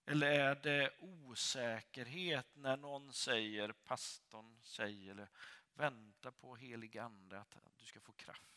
Eller 0.06 0.28
är 0.28 0.56
det 0.56 0.92
osäkerhet 1.00 2.48
när 2.56 2.78
någon 2.78 3.14
säger, 3.14 3.72
pastorn 3.72 4.60
säger, 4.64 5.12
eller 5.12 5.30
vänta 5.74 6.32
på 6.32 6.56
helig 6.56 6.98
ande 6.98 7.40
att 7.40 7.56
du 7.78 7.86
ska 7.86 8.00
få 8.00 8.12
kraft? 8.12 8.55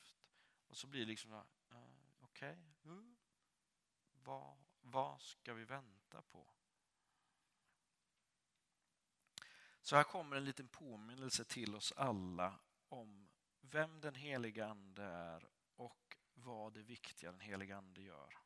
Och 0.68 0.76
så 0.76 0.86
blir 0.86 1.00
det 1.00 1.06
liksom, 1.06 1.32
uh, 1.32 1.42
okej, 2.20 2.58
okay. 2.82 2.92
uh, 2.92 3.14
vad, 4.12 4.58
vad 4.80 5.20
ska 5.20 5.54
vi 5.54 5.64
vänta 5.64 6.22
på. 6.22 6.50
Så 9.82 9.96
här 9.96 10.04
kommer 10.04 10.36
en 10.36 10.44
liten 10.44 10.68
påminnelse 10.68 11.44
till 11.44 11.74
oss 11.74 11.92
alla 11.92 12.58
om 12.88 13.28
vem 13.60 14.00
den 14.00 14.14
heliga 14.14 14.66
Ande 14.66 15.02
är 15.02 15.48
och 15.76 16.16
vad 16.34 16.72
det 16.72 16.82
viktiga 16.82 17.30
den 17.30 17.40
heliga 17.40 17.76
Ande 17.76 18.02
gör. 18.02 18.38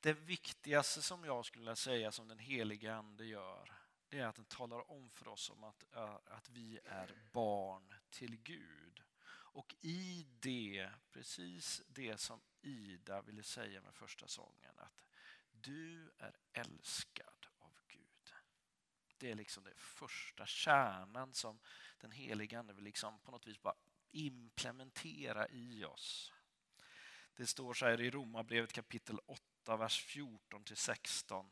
Det 0.00 0.12
viktigaste 0.12 1.02
som 1.02 1.24
jag 1.24 1.46
skulle 1.46 1.76
säga 1.76 2.12
som 2.12 2.28
den 2.28 2.38
heliga 2.38 2.94
Ande 2.94 3.24
gör, 3.24 3.72
det 4.08 4.18
är 4.18 4.26
att 4.26 4.36
den 4.36 4.44
talar 4.44 4.90
om 4.90 5.10
för 5.10 5.28
oss 5.28 5.50
om 5.50 5.64
att, 5.64 5.94
eh, 5.94 6.18
att 6.24 6.48
vi 6.48 6.80
är 6.84 7.14
barn 7.32 7.94
till 8.10 8.36
Gud. 8.36 8.99
Och 9.52 9.74
i 9.80 10.26
det, 10.40 10.90
precis 11.12 11.82
det 11.88 12.20
som 12.20 12.40
Ida 12.62 13.22
ville 13.22 13.42
säga 13.42 13.80
med 13.80 13.94
första 13.94 14.28
sången, 14.28 14.74
att 14.76 15.02
du 15.50 16.10
är 16.18 16.36
älskad 16.52 17.46
av 17.58 17.72
Gud. 17.88 18.34
Det 19.18 19.30
är 19.30 19.34
liksom 19.34 19.64
den 19.64 19.74
första 19.76 20.46
kärnan 20.46 21.34
som 21.34 21.60
den 21.98 22.12
heliga 22.12 22.58
Ande 22.58 22.72
vill 22.72 22.84
liksom 22.84 23.18
på 23.18 23.30
något 23.30 23.46
vis 23.46 23.62
bara 23.62 23.74
implementera 24.10 25.48
i 25.48 25.84
oss. 25.84 26.32
Det 27.34 27.46
står 27.46 27.74
så 27.74 27.86
här 27.86 28.00
i 28.00 28.10
Romarbrevet 28.10 28.72
kapitel 28.72 29.18
8, 29.26 29.76
vers 29.76 30.02
14 30.04 30.64
till 30.64 30.76
16. 30.76 31.50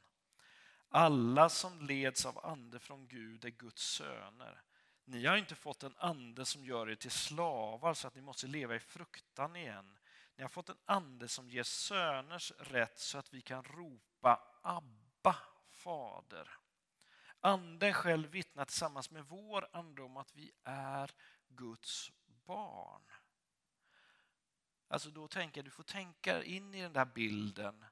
Alla 0.88 1.48
som 1.48 1.87
leds 1.87 2.26
av 2.26 2.46
ande 2.46 2.78
från 2.78 3.08
Gud 3.08 3.44
är 3.44 3.50
Guds 3.50 3.82
söner. 3.82 4.62
Ni 5.11 5.27
har 5.27 5.37
inte 5.37 5.55
fått 5.55 5.83
en 5.83 5.94
ande 5.99 6.44
som 6.44 6.64
gör 6.64 6.90
er 6.90 6.94
till 6.94 7.11
slavar 7.11 7.94
så 7.94 8.09
att 8.09 8.14
ni 8.14 8.21
måste 8.21 8.47
leva 8.47 8.75
i 8.75 8.81
fruktan 8.81 9.57
igen. 9.57 9.99
Ni 10.37 10.42
har 10.42 10.49
fått 10.49 10.68
en 10.68 10.79
ande 10.85 11.29
som 11.29 11.51
ger 11.51 11.62
söners 11.62 12.53
rätt 12.59 12.99
så 12.99 13.18
att 13.18 13.35
vi 13.35 13.40
kan 13.40 13.64
ropa 13.64 14.42
Abba, 14.62 15.37
Fader. 15.71 16.51
Anden 17.40 17.94
själv 17.94 18.31
vittnar 18.31 18.64
tillsammans 18.64 19.11
med 19.11 19.25
vår 19.25 19.68
ande 19.73 20.03
om 20.03 20.16
att 20.16 20.35
vi 20.35 20.53
är 20.64 21.11
Guds 21.49 22.12
barn. 22.27 23.03
Alltså 24.88 25.11
då 25.11 25.29
tänker 25.29 25.62
du 25.62 25.71
får 25.71 25.83
tänka 25.83 26.42
in 26.42 26.75
i 26.75 26.83
den 26.83 26.92
där 26.92 27.05
bilden. 27.05 27.85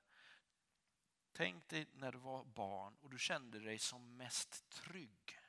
Tänk 1.33 1.69
dig 1.69 1.87
när 1.93 2.13
du 2.13 2.19
var 2.19 2.45
barn 2.45 2.97
och 3.01 3.11
du 3.11 3.19
kände 3.19 3.61
dig 3.61 3.79
som 3.79 4.17
mest 4.17 4.69
trygg. 4.69 5.41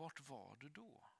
Vart 0.00 0.20
var 0.20 0.56
du 0.60 0.68
då? 0.68 1.10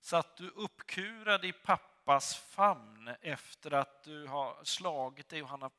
Satt 0.00 0.36
du 0.36 0.50
uppkurad 0.50 1.44
i 1.44 1.52
pappas 1.52 2.36
famn 2.36 3.08
efter 3.08 3.70
att 3.70 4.02
du 4.02 4.26
har 4.26 4.64
slagit 4.64 5.28
dig 5.28 5.42
och 5.42 5.48
han 5.48 5.62
har 5.62 5.72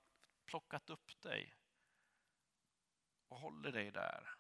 plockat 0.46 0.90
upp 0.90 1.22
dig 1.22 1.56
och 3.28 3.40
håller 3.40 3.72
dig 3.72 3.92
där? 3.92 4.36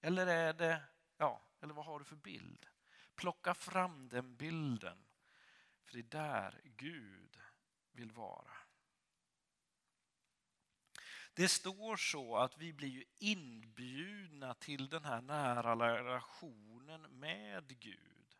Eller 0.00 0.26
är 0.26 0.52
det, 0.52 0.82
ja, 1.16 1.42
eller 1.60 1.74
vad 1.74 1.84
har 1.84 1.98
du 1.98 2.04
för 2.04 2.16
bild? 2.16 2.66
Plocka 3.14 3.54
fram 3.54 4.08
den 4.08 4.36
bilden, 4.36 5.06
för 5.84 5.92
det 5.92 5.98
är 5.98 6.02
där 6.02 6.60
Gud 6.64 7.40
vill 7.92 8.12
vara. 8.12 8.55
Det 11.36 11.48
står 11.48 11.96
så 11.96 12.36
att 12.36 12.58
vi 12.58 12.72
blir 12.72 13.04
inbjudna 13.18 14.54
till 14.54 14.88
den 14.88 15.04
här 15.04 15.20
nära 15.22 15.96
relationen 15.98 17.02
med 17.02 17.78
Gud. 17.80 18.36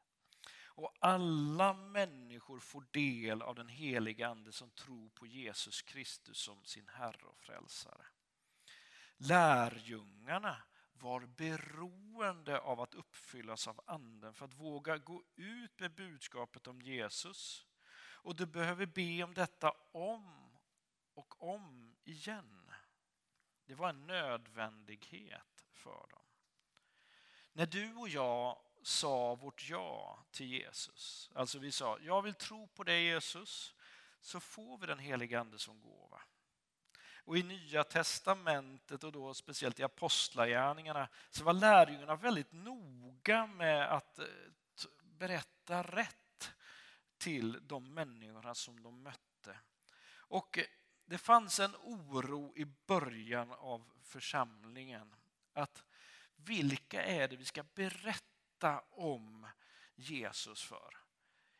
Och 0.64 0.94
alla 1.00 1.74
människor 1.74 2.60
får 2.60 2.86
del 2.90 3.42
av 3.42 3.54
den 3.54 3.68
heliga 3.68 4.28
Ande 4.28 4.52
som 4.52 4.70
tror 4.70 5.08
på 5.08 5.26
Jesus 5.26 5.82
Kristus 5.82 6.38
som 6.38 6.64
sin 6.64 6.88
Herre 6.88 7.26
och 7.26 7.38
Frälsare. 7.38 8.06
Lärjungarna 9.16 10.56
var 10.92 11.20
beroende 11.20 12.60
av 12.60 12.80
att 12.80 12.94
uppfyllas 12.94 13.68
av 13.68 13.80
Anden 13.86 14.34
för 14.34 14.44
att 14.44 14.54
våga 14.54 14.98
gå 14.98 15.22
ut 15.36 15.80
med 15.80 15.94
budskapet 15.94 16.66
om 16.66 16.82
Jesus. 16.82 17.66
Och 17.98 18.36
du 18.36 18.46
behöver 18.46 18.86
be 18.86 19.22
om 19.22 19.34
detta 19.34 19.72
om 19.92 20.50
och 21.14 21.42
om 21.42 21.96
igen. 22.04 22.65
Det 23.66 23.74
var 23.74 23.88
en 23.88 24.06
nödvändighet 24.06 25.64
för 25.72 26.06
dem. 26.10 26.22
När 27.52 27.66
du 27.66 27.94
och 27.94 28.08
jag 28.08 28.58
sa 28.82 29.34
vårt 29.34 29.68
ja 29.68 30.18
till 30.30 30.46
Jesus, 30.46 31.30
alltså 31.34 31.58
vi 31.58 31.72
sa 31.72 31.98
jag 32.00 32.22
vill 32.22 32.34
tro 32.34 32.66
på 32.66 32.84
dig 32.84 33.04
Jesus, 33.04 33.74
så 34.20 34.40
får 34.40 34.78
vi 34.78 34.86
den 34.86 34.98
helige 34.98 35.40
Ande 35.40 35.58
som 35.58 35.80
gåva. 35.80 36.22
Och 37.26 37.38
i 37.38 37.42
Nya 37.42 37.84
testamentet 37.84 39.04
och 39.04 39.12
då 39.12 39.34
speciellt 39.34 39.80
i 39.80 39.82
apostlagärningarna 39.82 41.08
så 41.30 41.44
var 41.44 41.52
lärjungarna 41.52 42.16
väldigt 42.16 42.52
noga 42.52 43.46
med 43.46 43.92
att 43.92 44.18
eh, 44.18 44.26
berätta 45.02 45.82
rätt 45.82 46.52
till 47.18 47.58
de 47.62 47.94
människorna 47.94 48.54
som 48.54 48.82
de 48.82 49.02
mötte. 49.02 49.58
Och 50.08 50.58
eh, 50.58 50.64
det 51.06 51.18
fanns 51.18 51.60
en 51.60 51.76
oro 51.76 52.52
i 52.56 52.64
början 52.64 53.52
av 53.52 53.90
församlingen. 54.02 55.14
Att 55.52 55.84
vilka 56.36 57.02
är 57.02 57.28
det 57.28 57.36
vi 57.36 57.44
ska 57.44 57.62
berätta 57.74 58.84
om 58.90 59.48
Jesus 59.94 60.62
för? 60.62 60.98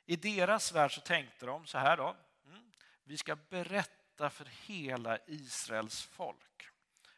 I 0.07 0.17
deras 0.17 0.73
värld 0.73 0.95
så 0.95 1.01
tänkte 1.01 1.47
de 1.47 1.67
så 1.67 1.79
här 1.79 1.97
då. 1.97 2.17
Mm. 2.47 2.73
Vi 3.05 3.17
ska 3.17 3.37
berätta 3.37 4.31
för 4.31 4.45
hela 4.45 5.19
Israels 5.27 6.03
folk. 6.03 6.69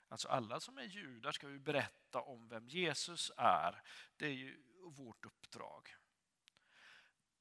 Alltså 0.08 0.28
alla 0.28 0.60
som 0.60 0.78
är 0.78 0.82
judar 0.82 1.32
ska 1.32 1.46
vi 1.46 1.58
berätta 1.58 2.20
om 2.20 2.48
vem 2.48 2.68
Jesus 2.68 3.32
är. 3.36 3.82
Det 4.16 4.26
är 4.26 4.32
ju 4.32 4.62
vårt 4.82 5.26
uppdrag. 5.26 5.96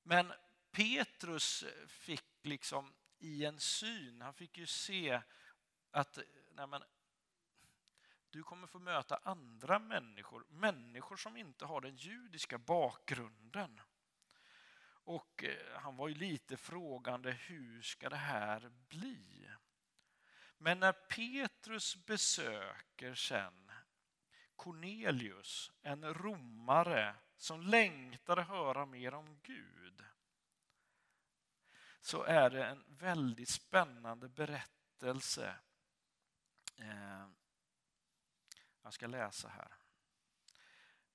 Men 0.03 0.33
Petrus 0.71 1.65
fick 1.87 2.25
liksom 2.43 2.93
i 3.19 3.45
en 3.45 3.59
syn. 3.59 4.21
Han 4.21 4.33
fick 4.33 4.57
ju 4.57 4.65
se 4.65 5.21
att 5.91 6.17
eh, 6.17 6.23
nej 6.51 6.67
men, 6.67 6.83
du 8.29 8.43
kommer 8.43 8.67
få 8.67 8.79
möta 8.79 9.19
andra 9.23 9.79
människor, 9.79 10.45
människor 10.49 11.15
som 11.15 11.37
inte 11.37 11.65
har 11.65 11.81
den 11.81 11.95
judiska 11.95 12.57
bakgrunden. 12.57 13.81
Och 15.07 15.43
eh, 15.43 15.79
han 15.79 15.95
var 15.95 16.07
ju 16.07 16.15
lite 16.15 16.57
frågande, 16.57 17.31
hur 17.31 17.81
ska 17.81 18.09
det 18.09 18.15
här 18.15 18.71
bli? 18.89 19.49
Men 20.57 20.79
när 20.79 20.91
Petrus 20.91 22.05
besöker 22.05 23.15
sen 23.15 23.71
Cornelius, 24.55 25.71
en 25.81 26.13
romare 26.13 27.15
som 27.37 27.61
längtade 27.61 28.41
höra 28.41 28.85
mer 28.85 29.13
om 29.13 29.39
Gud, 29.43 29.86
så 32.07 32.23
är 32.23 32.49
det 32.49 32.65
en 32.65 32.83
väldigt 32.87 33.49
spännande 33.49 34.29
berättelse. 34.29 35.55
Eh, 36.77 37.27
jag 38.83 38.93
ska 38.93 39.07
läsa 39.07 39.47
här. 39.47 39.75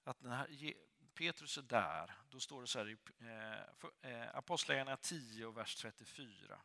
Att 0.04 0.22
när 0.22 0.74
Petrus 1.14 1.58
är 1.58 1.62
där, 1.62 2.14
då 2.30 2.40
står 2.40 2.60
det 2.60 2.66
så 2.66 2.78
här 2.78 2.88
i 2.88 2.96
eh, 3.20 4.12
eh, 4.12 4.36
Apostlagärningarna 4.36 4.96
10 4.96 5.46
och 5.46 5.56
vers 5.56 5.76
34. 5.76 6.60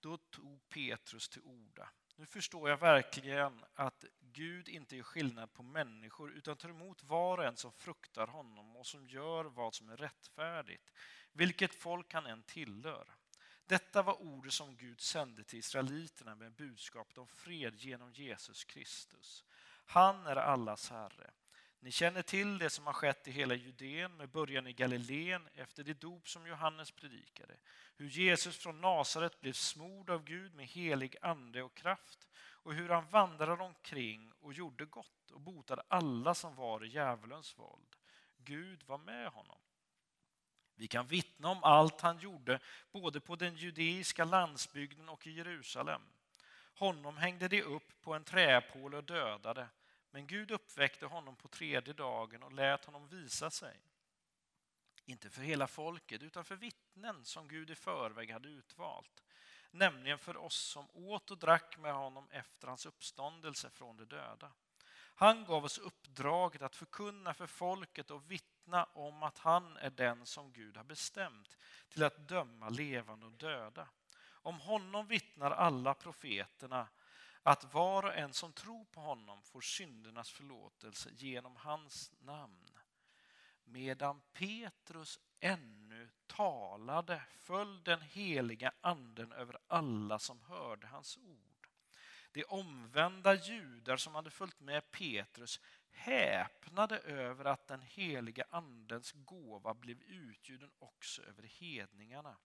Då 0.00 0.16
tog 0.16 0.68
Petrus 0.68 1.28
till 1.28 1.42
orda. 1.42 1.90
Nu 2.16 2.26
förstår 2.26 2.70
jag 2.70 2.76
verkligen 2.76 3.64
att 3.74 4.04
Gud 4.20 4.68
inte 4.68 4.96
gör 4.96 5.02
skillnad 5.02 5.52
på 5.52 5.62
människor 5.62 6.32
utan 6.32 6.56
tar 6.56 6.68
emot 6.68 7.02
var 7.02 7.38
och 7.38 7.44
en 7.44 7.56
som 7.56 7.72
fruktar 7.72 8.26
honom 8.26 8.76
och 8.76 8.86
som 8.86 9.06
gör 9.06 9.44
vad 9.44 9.74
som 9.74 9.88
är 9.88 9.96
rättfärdigt, 9.96 10.90
vilket 11.32 11.74
folk 11.74 12.14
han 12.14 12.26
än 12.26 12.42
tillhör. 12.42 13.17
Detta 13.68 14.02
var 14.02 14.22
ordet 14.22 14.52
som 14.52 14.76
Gud 14.76 15.00
sände 15.00 15.44
till 15.44 15.58
israeliterna 15.58 16.34
med 16.34 16.52
budskapet 16.52 17.18
om 17.18 17.26
fred 17.26 17.74
genom 17.76 18.12
Jesus 18.12 18.64
Kristus. 18.64 19.44
Han 19.86 20.26
är 20.26 20.36
allas 20.36 20.90
Herre. 20.90 21.30
Ni 21.80 21.90
känner 21.90 22.22
till 22.22 22.58
det 22.58 22.70
som 22.70 22.86
har 22.86 22.92
skett 22.92 23.28
i 23.28 23.30
hela 23.30 23.54
Judeen 23.54 24.16
med 24.16 24.28
början 24.28 24.66
i 24.66 24.72
Galileen 24.72 25.48
efter 25.54 25.84
det 25.84 26.00
dop 26.00 26.28
som 26.28 26.46
Johannes 26.46 26.90
predikade. 26.90 27.56
Hur 27.96 28.08
Jesus 28.08 28.56
från 28.56 28.80
Nasaret 28.80 29.40
blev 29.40 29.52
smord 29.52 30.10
av 30.10 30.24
Gud 30.24 30.54
med 30.54 30.66
helig 30.66 31.16
ande 31.22 31.62
och 31.62 31.74
kraft 31.74 32.28
och 32.36 32.74
hur 32.74 32.88
han 32.88 33.08
vandrade 33.10 33.62
omkring 33.62 34.32
och 34.40 34.52
gjorde 34.52 34.84
gott 34.84 35.30
och 35.30 35.40
botade 35.40 35.82
alla 35.88 36.34
som 36.34 36.54
var 36.54 36.84
i 36.84 36.88
djävulens 36.88 37.58
våld. 37.58 37.96
Gud 38.36 38.82
var 38.86 38.98
med 38.98 39.28
honom. 39.28 39.58
Vi 40.78 40.88
kan 40.88 41.06
vittna 41.06 41.48
om 41.48 41.64
allt 41.64 42.00
han 42.00 42.18
gjorde 42.18 42.60
både 42.92 43.20
på 43.20 43.36
den 43.36 43.56
judeiska 43.56 44.24
landsbygden 44.24 45.08
och 45.08 45.26
i 45.26 45.30
Jerusalem. 45.30 46.02
Honom 46.74 47.16
hängde 47.16 47.48
de 47.48 47.62
upp 47.62 48.00
på 48.00 48.14
en 48.14 48.24
träpåle 48.24 48.96
och 48.96 49.04
dödade, 49.04 49.68
men 50.10 50.26
Gud 50.26 50.50
uppväckte 50.50 51.06
honom 51.06 51.36
på 51.36 51.48
tredje 51.48 51.94
dagen 51.94 52.42
och 52.42 52.52
lät 52.52 52.84
honom 52.84 53.08
visa 53.08 53.50
sig. 53.50 53.80
Inte 55.04 55.30
för 55.30 55.42
hela 55.42 55.66
folket, 55.66 56.22
utan 56.22 56.44
för 56.44 56.56
vittnen 56.56 57.24
som 57.24 57.48
Gud 57.48 57.70
i 57.70 57.74
förväg 57.74 58.30
hade 58.30 58.48
utvalt. 58.48 59.22
nämligen 59.70 60.18
för 60.18 60.36
oss 60.36 60.56
som 60.58 60.88
åt 60.92 61.30
och 61.30 61.38
drack 61.38 61.78
med 61.78 61.94
honom 61.94 62.28
efter 62.30 62.68
hans 62.68 62.86
uppståndelse 62.86 63.70
från 63.70 63.96
de 63.96 64.04
döda. 64.04 64.52
Han 65.14 65.44
gav 65.44 65.64
oss 65.64 65.78
uppdraget 65.78 66.62
att 66.62 66.76
förkunna 66.76 67.34
för 67.34 67.46
folket 67.46 68.10
och 68.10 68.30
vittna 68.30 68.57
om 68.74 69.22
att 69.22 69.38
han 69.38 69.76
är 69.76 69.90
den 69.90 70.26
som 70.26 70.52
Gud 70.52 70.76
har 70.76 70.84
bestämt 70.84 71.56
till 71.88 72.04
att 72.04 72.28
döma 72.28 72.68
levande 72.68 73.26
och 73.26 73.32
döda. 73.32 73.88
Om 74.26 74.60
honom 74.60 75.06
vittnar 75.06 75.50
alla 75.50 75.94
profeterna 75.94 76.88
att 77.42 77.74
var 77.74 78.02
och 78.02 78.14
en 78.14 78.32
som 78.32 78.52
tror 78.52 78.84
på 78.84 79.00
honom 79.00 79.42
får 79.42 79.60
syndernas 79.60 80.30
förlåtelse 80.30 81.10
genom 81.12 81.56
hans 81.56 82.12
namn. 82.18 82.78
Medan 83.64 84.20
Petrus 84.32 85.20
ännu 85.40 86.10
talade 86.26 87.22
föll 87.30 87.82
den 87.82 88.00
heliga 88.00 88.72
anden 88.80 89.32
över 89.32 89.58
alla 89.66 90.18
som 90.18 90.40
hörde 90.40 90.86
hans 90.86 91.16
ord. 91.16 91.68
De 92.32 92.44
omvända 92.44 93.34
judar 93.34 93.96
som 93.96 94.14
hade 94.14 94.30
följt 94.30 94.60
med 94.60 94.90
Petrus 94.90 95.60
häpnade 95.90 96.98
över 96.98 97.44
att 97.44 97.66
den 97.66 97.82
heliga 97.82 98.44
andens 98.50 99.12
gåva 99.12 99.74
blev 99.74 100.02
utgjuten 100.02 100.70
också 100.78 101.22
över 101.22 101.42
hedningarna. 101.42 102.36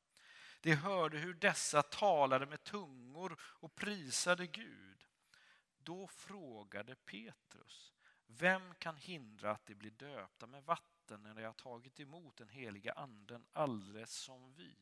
De 0.61 0.75
hörde 0.75 1.17
hur 1.17 1.33
dessa 1.33 1.83
talade 1.83 2.45
med 2.45 2.63
tungor 2.63 3.39
och 3.41 3.75
prisade 3.75 4.47
Gud. 4.47 5.05
Då 5.77 6.07
frågade 6.07 6.95
Petrus, 6.95 7.93
vem 8.25 8.75
kan 8.75 8.97
hindra 8.97 9.51
att 9.51 9.65
de 9.65 9.75
blir 9.75 9.91
döpta 9.91 10.47
med 10.47 10.63
vatten 10.63 11.23
när 11.23 11.33
de 11.33 11.43
har 11.43 11.53
tagit 11.53 11.99
emot 11.99 12.37
den 12.37 12.49
heliga 12.49 12.93
anden 12.93 13.45
alldeles 13.51 14.15
som 14.15 14.53
vi? 14.53 14.75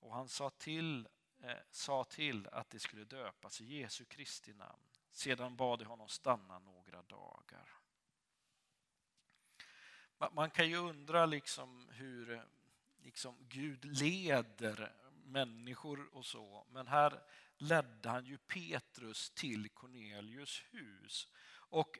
Och 0.00 0.14
han 0.14 0.28
sa 0.28 0.50
till, 0.50 1.08
eh, 1.42 1.56
sa 1.70 2.04
till 2.04 2.46
att 2.46 2.70
de 2.70 2.80
skulle 2.80 3.04
döpas 3.04 3.60
i 3.60 3.78
Jesu 3.78 4.04
Kristi 4.04 4.54
namn. 4.54 4.82
Sedan 5.10 5.56
bad 5.56 5.78
de 5.78 5.84
honom 5.84 6.08
stanna 6.08 6.58
några 6.90 7.02
dagar. 7.02 7.74
Man 10.32 10.50
kan 10.50 10.68
ju 10.68 10.76
undra 10.76 11.26
liksom 11.26 11.88
hur 11.88 12.46
liksom 12.98 13.36
Gud 13.48 13.84
leder 13.84 14.92
människor 15.24 16.14
och 16.14 16.26
så. 16.26 16.66
Men 16.70 16.86
här 16.86 17.22
ledde 17.56 18.08
han 18.08 18.24
ju 18.24 18.38
Petrus 18.38 19.30
till 19.30 19.68
Cornelius 19.68 20.62
hus. 20.70 21.28
Och 21.50 21.98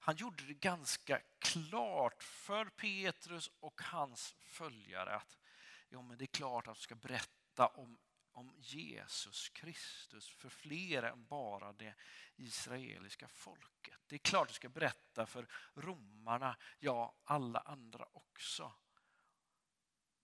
han 0.00 0.16
gjorde 0.16 0.44
det 0.44 0.54
ganska 0.54 1.20
klart 1.38 2.22
för 2.22 2.64
Petrus 2.64 3.50
och 3.60 3.80
hans 3.82 4.34
följare 4.40 5.14
att 5.14 5.38
ja, 5.88 6.02
men 6.02 6.18
det 6.18 6.24
är 6.24 6.26
klart 6.26 6.68
att 6.68 6.74
de 6.74 6.80
ska 6.80 6.94
berätta 6.94 7.66
om, 7.66 7.98
om 8.34 8.54
Jesus 8.56 9.48
Kristus 9.48 10.28
för 10.28 10.48
fler 10.48 11.02
än 11.02 11.24
bara 11.26 11.72
det 11.72 11.94
israeliska 12.36 13.28
folket. 13.28 14.00
Det 14.06 14.16
är 14.16 14.18
klart 14.18 14.48
du 14.48 14.54
ska 14.54 14.68
berätta 14.68 15.26
för 15.26 15.48
romarna, 15.74 16.56
ja 16.78 17.16
alla 17.24 17.58
andra 17.58 18.08
också. 18.12 18.72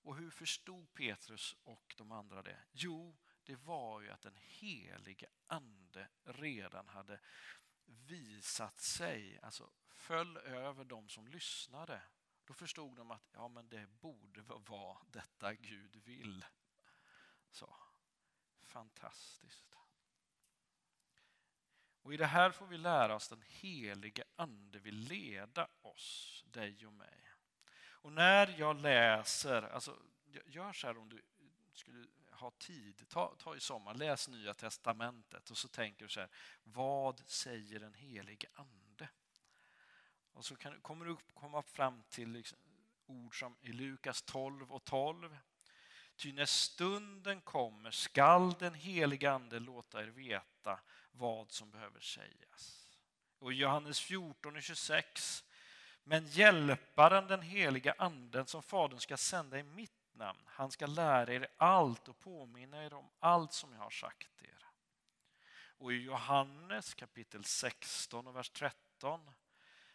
Och 0.02 0.16
hur 0.16 0.30
förstod 0.30 0.92
Petrus 0.92 1.56
och 1.62 1.94
de 1.98 2.12
andra 2.12 2.42
det? 2.42 2.62
Jo, 2.72 3.18
det 3.44 3.56
var 3.56 4.00
ju 4.00 4.10
att 4.10 4.22
den 4.22 4.36
helige 4.36 5.28
ande 5.46 6.08
redan 6.24 6.88
hade 6.88 7.20
visat 7.84 8.80
sig, 8.80 9.38
alltså 9.42 9.70
föll 9.88 10.36
över 10.36 10.84
de 10.84 11.08
som 11.08 11.28
lyssnade. 11.28 12.02
Då 12.44 12.54
förstod 12.54 12.96
de 12.96 13.10
att 13.10 13.30
ja, 13.32 13.48
men 13.48 13.68
det 13.68 13.86
borde 13.86 14.42
vara 14.42 14.98
detta 15.06 15.54
Gud 15.54 15.96
vill. 15.96 16.44
Så, 17.50 17.76
Fantastiskt. 18.70 19.76
Och 22.02 22.14
I 22.14 22.16
det 22.16 22.26
här 22.26 22.50
får 22.50 22.66
vi 22.66 22.78
lära 22.78 23.14
oss 23.14 23.28
den 23.28 23.42
helige 23.46 24.24
Ande 24.36 24.78
vill 24.78 24.96
leda 24.96 25.68
oss, 25.82 26.44
dig 26.46 26.86
och 26.86 26.92
mig. 26.92 27.32
Och 27.82 28.12
när 28.12 28.58
jag 28.58 28.80
läser, 28.80 29.62
alltså 29.62 30.02
gör 30.46 30.72
så 30.72 30.86
här 30.86 30.98
om 30.98 31.08
du 31.08 31.22
skulle 31.72 32.06
ha 32.30 32.50
tid, 32.50 33.08
ta, 33.08 33.34
ta 33.38 33.56
i 33.56 33.60
sommar, 33.60 33.94
läs 33.94 34.28
Nya 34.28 34.54
Testamentet 34.54 35.50
och 35.50 35.58
så 35.58 35.68
tänker 35.68 36.04
du 36.04 36.08
så 36.08 36.20
här, 36.20 36.30
vad 36.62 37.20
säger 37.26 37.80
den 37.80 37.94
helige 37.94 38.48
Ande? 38.52 39.08
Och 40.32 40.44
så 40.44 40.56
kan, 40.56 40.80
kommer 40.80 41.04
du 41.04 41.16
komma 41.34 41.62
fram 41.62 42.02
till 42.08 42.30
liksom, 42.30 42.58
ord 43.06 43.38
som 43.38 43.56
i 43.60 43.72
Lukas 43.72 44.22
12 44.22 44.72
och 44.72 44.84
12. 44.84 45.36
Ty 46.20 46.32
när 46.32 46.46
stunden 46.46 47.40
kommer 47.40 47.90
skall 47.90 48.52
den 48.58 48.74
helige 48.74 49.30
Ande 49.30 49.58
låta 49.58 50.02
er 50.02 50.06
veta 50.06 50.80
vad 51.12 51.50
som 51.50 51.70
behöver 51.70 52.00
sägas. 52.00 52.88
Och 53.38 53.52
i 53.52 53.56
Johannes 53.56 54.00
14 54.00 54.56
och 54.56 54.62
26 54.62 55.44
men 56.04 56.26
hjälparen, 56.26 57.26
den 57.26 57.42
heliga 57.42 57.94
anden 57.98 58.46
som 58.46 58.62
Fadern 58.62 59.00
ska 59.00 59.16
sända 59.16 59.58
i 59.58 59.62
mitt 59.62 60.14
namn, 60.14 60.38
han 60.46 60.70
ska 60.70 60.86
lära 60.86 61.32
er 61.32 61.48
allt 61.56 62.08
och 62.08 62.18
påminna 62.20 62.84
er 62.84 62.94
om 62.94 63.08
allt 63.18 63.52
som 63.52 63.72
jag 63.72 63.80
har 63.80 63.90
sagt 63.90 64.42
er. 64.42 64.66
Och 65.78 65.92
i 65.92 65.96
Johannes 65.96 66.94
kapitel 66.94 67.44
16 67.44 68.26
och 68.26 68.36
vers 68.36 68.50
13. 68.50 69.30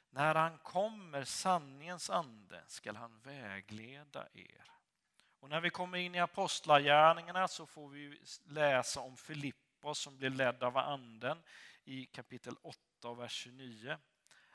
När 0.09 0.35
han 0.35 0.57
kommer, 0.57 1.23
sanningens 1.23 2.09
ande, 2.09 2.63
skall 2.67 2.95
han 2.95 3.19
vägleda 3.19 4.27
er. 4.33 4.74
Och 5.39 5.49
när 5.49 5.61
vi 5.61 5.69
kommer 5.69 5.97
in 5.97 6.15
i 6.15 6.19
apostlagärningarna 6.19 7.47
så 7.47 7.65
får 7.65 7.89
vi 7.89 8.21
läsa 8.45 8.99
om 8.99 9.17
Filippos 9.17 9.99
som 9.99 10.17
blir 10.17 10.29
ledd 10.29 10.63
av 10.63 10.77
anden 10.77 11.43
i 11.83 12.05
kapitel 12.05 12.55
8 12.61 13.13
vers 13.13 13.31
29. 13.31 13.97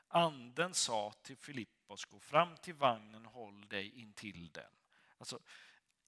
Anden 0.07 0.73
sa 0.73 1.13
till 1.21 1.37
Filippos, 1.37 2.05
gå 2.05 2.19
fram 2.19 2.57
till 2.57 2.73
vagnen 2.73 3.25
och 3.25 3.31
håll 3.31 3.67
dig 3.67 3.99
intill 3.99 4.51
den. 4.51 4.71
Alltså, 5.17 5.39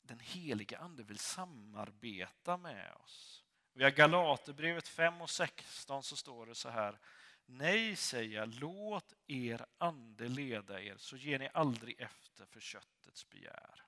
den 0.01 0.19
heliga 0.19 0.77
ande 0.77 1.03
vill 1.03 1.19
samarbeta 1.19 2.57
med 2.57 2.93
oss. 2.93 3.43
Via 3.73 3.89
Galaterbrevet 3.89 4.87
5 4.87 5.21
och 5.21 5.29
16 5.29 6.03
så 6.03 6.15
står 6.15 6.45
det 6.45 6.55
så 6.55 6.69
här. 6.69 6.99
Nej, 7.45 7.95
säger 7.95 8.35
jag, 8.35 8.53
låt 8.53 9.13
er 9.27 9.65
ande 9.77 10.27
leda 10.27 10.81
er 10.81 10.95
så 10.97 11.17
ger 11.17 11.39
ni 11.39 11.49
aldrig 11.53 12.01
efter 12.01 12.45
för 12.45 12.59
köttets 12.59 13.29
begär. 13.29 13.83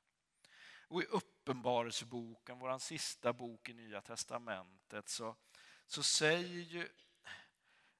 Och 0.87 1.01
i 1.01 1.05
Uppenbarelseboken, 1.05 2.59
vår 2.59 2.77
sista 2.77 3.33
bok 3.33 3.69
i 3.69 3.73
Nya 3.73 4.01
Testamentet, 4.01 5.09
så, 5.09 5.35
så 5.87 6.03
säger 6.03 6.61
ju 6.61 6.89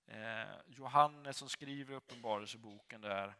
Eh, 0.07 0.55
Johannes 0.67 1.37
som 1.37 1.49
skriver 1.49 1.95
Uppenbarelseboken 1.95 3.01
där 3.01 3.35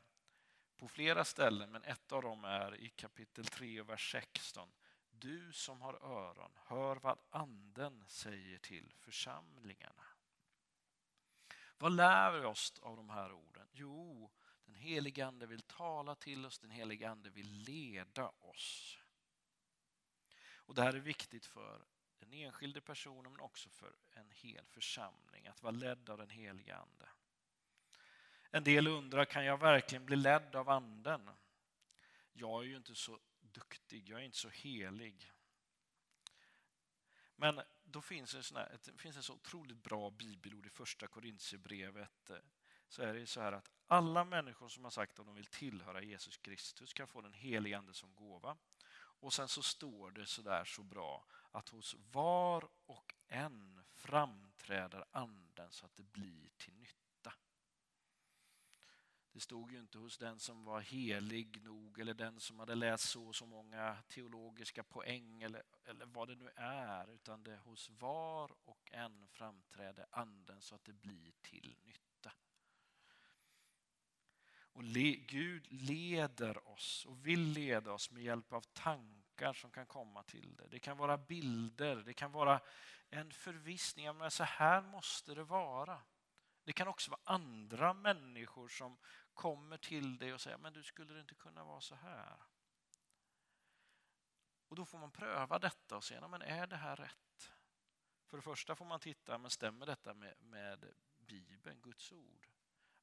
på 0.77 0.88
flera 0.88 1.25
ställen, 1.25 1.71
men 1.71 1.84
ett 1.84 2.12
av 2.12 2.21
dem 2.21 2.43
är 2.43 2.75
i 2.75 2.89
kapitel 2.89 3.45
3, 3.45 3.81
vers 3.81 4.12
16. 4.12 4.70
Du 5.11 5.53
som 5.53 5.82
har 5.82 5.93
öron, 5.93 6.51
hör 6.65 6.95
vad 6.95 7.20
anden 7.30 8.03
säger 8.07 8.57
till 8.57 8.93
församlingarna. 8.99 10.03
Vad 11.78 11.91
lär 11.91 12.32
vi 12.32 12.45
oss 12.45 12.74
av 12.82 12.95
de 12.95 13.09
här 13.09 13.32
orden? 13.32 13.67
Jo, 13.72 14.32
den 14.65 14.76
helige 14.76 15.26
Ande 15.26 15.45
vill 15.45 15.61
tala 15.61 16.15
till 16.15 16.45
oss, 16.45 16.59
den 16.59 16.72
helige 16.72 17.09
Ande 17.09 17.30
vill 17.30 17.51
leda 17.51 18.32
oss. 18.39 18.97
Och 20.66 20.76
Det 20.76 20.82
här 20.82 20.93
är 20.93 20.99
viktigt 20.99 21.45
för 21.45 21.86
den 22.20 22.34
enskilde 22.34 22.82
personen 22.82 23.32
men 23.32 23.41
också 23.41 23.70
för 23.70 23.95
en 24.13 24.32
hel 24.32 24.66
församling, 24.66 25.47
att 25.47 25.63
vara 25.63 25.72
ledd 25.72 26.09
av 26.09 26.18
den 26.18 26.30
helige 26.30 26.76
Ande. 26.76 27.09
En 28.49 28.63
del 28.63 28.88
undrar, 28.88 29.26
kan 29.26 29.45
jag 29.45 29.57
verkligen 29.57 30.05
bli 30.05 30.16
ledd 30.16 30.55
av 30.55 30.70
Anden? 30.70 31.30
Jag 32.34 32.63
är 32.63 32.68
ju 32.68 32.78
inte 32.78 32.95
så 32.95 33.20
duktig, 33.41 34.09
jag 34.09 34.20
är 34.20 34.24
inte 34.24 34.38
så 34.38 34.49
helig. 34.49 35.32
Men 37.36 37.61
då 37.84 38.01
finns 38.01 38.36
en 38.36 38.43
sån 38.43 38.57
här, 38.57 38.78
det 38.86 38.97
finns 38.97 39.18
en 39.18 39.24
så 39.24 39.34
otroligt 39.34 39.84
bra 39.84 40.09
bibelord 40.09 40.66
i 40.66 40.70
första 40.70 41.07
Korintierbrevet. 41.07 42.30
Eh, 42.30 42.38
så 42.88 43.01
är 43.01 43.13
det 43.13 43.28
så 43.28 43.41
här 43.41 43.51
att 43.51 43.72
alla 43.88 44.24
människor 44.24 44.70
som 44.70 44.84
har 44.84 44.91
sagt 44.91 45.20
att 45.20 45.26
de 45.26 45.36
vill 45.36 45.45
tillhöra 45.45 46.01
Jesus 46.01 46.38
Kristus 46.38 46.93
kan 46.93 47.07
få 47.07 47.22
den 47.22 47.34
helige 47.34 47.78
Ande 47.78 47.93
som 47.93 48.16
gåva. 48.16 48.57
Och 49.20 49.34
sen 49.34 49.47
så 49.47 49.63
står 49.63 50.11
det 50.11 50.26
så 50.26 50.41
där 50.41 50.66
så 50.66 50.84
bra 50.84 51.26
att 51.51 51.70
hos 51.70 51.95
var 52.11 52.70
och 52.86 53.13
en 53.28 53.84
framträder 53.89 55.05
anden 55.11 55.72
så 55.72 55.86
att 55.86 55.95
det 55.95 56.03
blir 56.03 56.49
till 56.57 56.74
nytta. 56.74 57.34
Det 59.36 59.39
stod 59.39 59.72
ju 59.72 59.80
inte 59.80 59.97
hos 59.97 60.18
den 60.18 60.39
som 60.39 60.63
var 60.63 60.82
helig 60.82 61.63
nog 61.63 61.99
eller 61.99 62.13
den 62.13 62.39
som 62.39 62.59
hade 62.59 62.76
läst 62.76 63.09
så 63.09 63.28
och 63.28 63.36
så 63.36 63.45
många 63.45 63.97
teologiska 64.07 64.84
poäng 64.84 65.43
eller, 65.43 65.63
eller 65.86 66.05
vad 66.05 66.28
det 66.28 66.36
nu 66.36 66.51
är, 66.55 67.09
utan 67.09 67.43
det 67.43 67.57
hos 67.57 67.89
var 67.89 68.51
och 68.66 68.91
en 68.91 69.28
framträder 69.28 70.05
anden 70.11 70.61
så 70.61 70.76
att 70.76 70.86
det 70.86 70.93
blir 70.93 71.32
till 71.41 71.76
nytta. 71.84 72.05
Och 74.76 74.84
le, 74.84 75.15
Gud 75.15 75.67
leder 75.71 76.67
oss 76.67 77.05
och 77.05 77.28
vill 77.28 77.43
leda 77.43 77.91
oss 77.91 78.11
med 78.11 78.23
hjälp 78.23 78.53
av 78.53 78.61
tankar 78.61 79.53
som 79.53 79.71
kan 79.71 79.86
komma 79.86 80.23
till 80.23 80.55
det. 80.55 80.67
Det 80.67 80.80
kan 80.80 80.97
vara 80.97 81.17
bilder, 81.17 81.95
det 81.95 82.13
kan 82.13 82.32
vara 82.32 82.61
en 83.09 83.32
förvissning 83.32 84.17
Men 84.17 84.32
så 84.32 84.43
här 84.43 84.82
måste 84.82 85.36
det 85.36 85.43
vara. 85.43 86.01
Det 86.63 86.73
kan 86.73 86.88
också 86.88 87.11
vara 87.11 87.21
andra 87.23 87.93
människor 87.93 88.67
som 88.67 88.97
kommer 89.34 89.78
till 89.78 90.17
dig 90.17 90.34
och 90.34 90.41
säger 90.41 90.57
men 90.57 90.73
du 90.73 90.84
skulle 90.84 91.13
det 91.13 91.19
inte 91.19 91.36
kunna 91.36 91.63
vara 91.63 91.82
så 91.82 91.95
här. 91.95 92.38
Och 94.67 94.76
Då 94.76 94.86
får 94.86 94.97
man 94.97 95.11
pröva 95.11 95.59
detta 95.59 95.97
och 95.97 96.03
se, 96.03 96.28
men 96.28 96.41
är 96.41 96.67
det 96.67 96.76
här 96.76 96.95
rätt? 96.95 97.51
För 98.28 98.38
det 98.38 98.43
första 98.43 98.76
får 98.76 98.86
man 98.86 98.99
titta, 98.99 99.38
men 99.38 99.51
stämmer 99.51 99.86
detta 99.86 100.13
med, 100.13 100.36
med 100.39 100.93
Bibeln, 101.17 101.82
Guds 101.82 102.11
ord? 102.11 102.55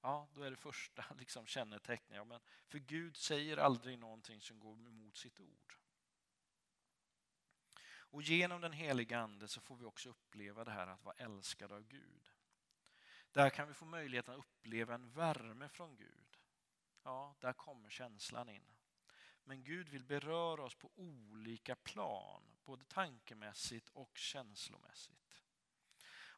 Ja, 0.03 0.29
då 0.35 0.43
är 0.43 0.51
det 0.51 0.57
första 0.57 1.05
liksom, 1.19 1.47
kännetecknet. 1.47 2.17
Ja, 2.17 2.25
men 2.25 2.41
för 2.67 2.79
Gud 2.79 3.17
säger 3.17 3.57
aldrig 3.57 3.99
någonting 3.99 4.41
som 4.41 4.61
går 4.61 4.73
emot 4.73 5.17
sitt 5.17 5.41
ord. 5.41 5.77
Och 8.13 8.23
genom 8.23 8.61
den 8.61 8.73
heliga 8.73 9.19
Ande 9.19 9.49
så 9.49 9.61
får 9.61 9.77
vi 9.77 9.85
också 9.85 10.09
uppleva 10.09 10.65
det 10.65 10.71
här 10.71 10.87
att 10.87 11.05
vara 11.05 11.17
älskade 11.17 11.75
av 11.75 11.83
Gud. 11.89 12.29
Där 13.33 13.51
kan 13.51 13.69
vi 13.69 13.75
få 13.75 13.85
möjligheten 13.85 14.35
att 14.35 14.41
uppleva 14.41 14.95
en 14.95 15.11
värme 15.11 15.69
från 15.69 15.97
Gud. 15.97 16.39
Ja, 17.03 17.37
där 17.41 17.53
kommer 17.53 17.91
känslan 17.91 18.49
in. 18.49 18.77
Men 19.45 19.65
Gud 19.65 19.89
vill 19.89 20.05
beröra 20.05 20.65
oss 20.65 20.75
på 20.75 20.91
olika 20.95 21.77
plan, 21.77 22.43
både 22.65 22.85
tankemässigt 22.85 23.89
och 23.89 24.19
känslomässigt. 24.19 25.22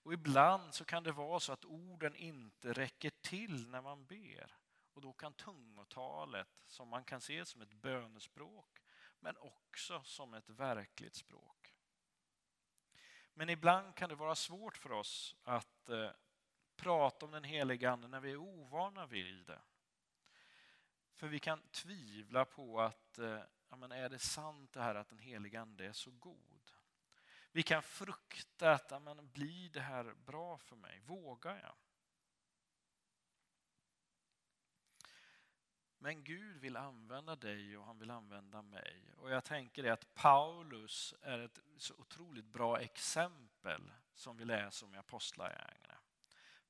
Och 0.04 0.12
ibland 0.12 0.74
så 0.74 0.84
kan 0.84 1.02
det 1.02 1.12
vara 1.12 1.40
så 1.40 1.52
att 1.52 1.64
orden 1.64 2.16
inte 2.16 2.72
räcker 2.72 3.10
till 3.10 3.70
när 3.70 3.82
man 3.82 4.04
ber. 4.06 4.56
Och 4.92 5.00
då 5.00 5.12
kan 5.12 5.32
tungotalet, 5.32 6.64
som 6.66 6.88
man 6.88 7.04
kan 7.04 7.20
se 7.20 7.44
som 7.44 7.62
ett 7.62 7.72
bönespråk, 7.72 8.82
men 9.20 9.36
också 9.36 10.02
som 10.04 10.34
ett 10.34 10.50
verkligt 10.50 11.14
språk. 11.14 11.74
Men 13.34 13.48
ibland 13.48 13.94
kan 13.94 14.08
det 14.08 14.14
vara 14.14 14.34
svårt 14.34 14.76
för 14.76 14.92
oss 14.92 15.36
att 15.42 15.88
eh, 15.88 16.10
prata 16.76 17.26
om 17.26 17.32
den 17.32 17.44
heliga 17.44 17.90
Ande 17.90 18.08
när 18.08 18.20
vi 18.20 18.32
är 18.32 18.36
ovana 18.36 19.06
vid 19.06 19.46
det. 19.46 19.60
För 21.14 21.28
vi 21.28 21.38
kan 21.38 21.62
tvivla 21.70 22.44
på 22.44 22.80
att 22.80 23.18
eh, 23.18 23.40
ja, 23.68 23.76
men 23.76 23.92
är 23.92 24.08
det 24.08 24.18
sant 24.18 24.72
det 24.72 24.82
här 24.82 24.94
att 24.94 25.08
den 25.08 25.18
heliga 25.18 25.60
Ande 25.60 25.86
är 25.86 25.92
så 25.92 26.10
god? 26.10 26.53
Vi 27.54 27.62
kan 27.62 27.82
frukta 27.82 28.72
att 28.72 29.02
men 29.02 29.30
blir 29.32 29.68
det 29.68 29.80
här 29.80 30.14
bra 30.26 30.58
för 30.58 30.76
mig? 30.76 31.00
Vågar 31.06 31.56
jag? 31.56 31.74
Men 35.98 36.24
Gud 36.24 36.56
vill 36.56 36.76
använda 36.76 37.36
dig 37.36 37.76
och 37.76 37.84
han 37.84 37.98
vill 37.98 38.10
använda 38.10 38.62
mig. 38.62 39.00
Och 39.16 39.30
jag 39.30 39.44
tänker 39.44 39.82
det 39.82 39.90
att 39.90 40.14
Paulus 40.14 41.14
är 41.20 41.38
ett 41.38 41.58
så 41.76 41.94
otroligt 41.94 42.44
bra 42.44 42.80
exempel 42.80 43.92
som 44.14 44.36
vi 44.36 44.44
läser 44.44 44.86
om 44.86 44.94
i 44.94 44.98
Apostlagärningarna. 44.98 45.98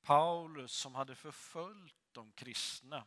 Paulus 0.02 0.72
som 0.72 0.94
hade 0.94 1.14
förföljt 1.14 1.96
de 2.12 2.32
kristna 2.32 3.04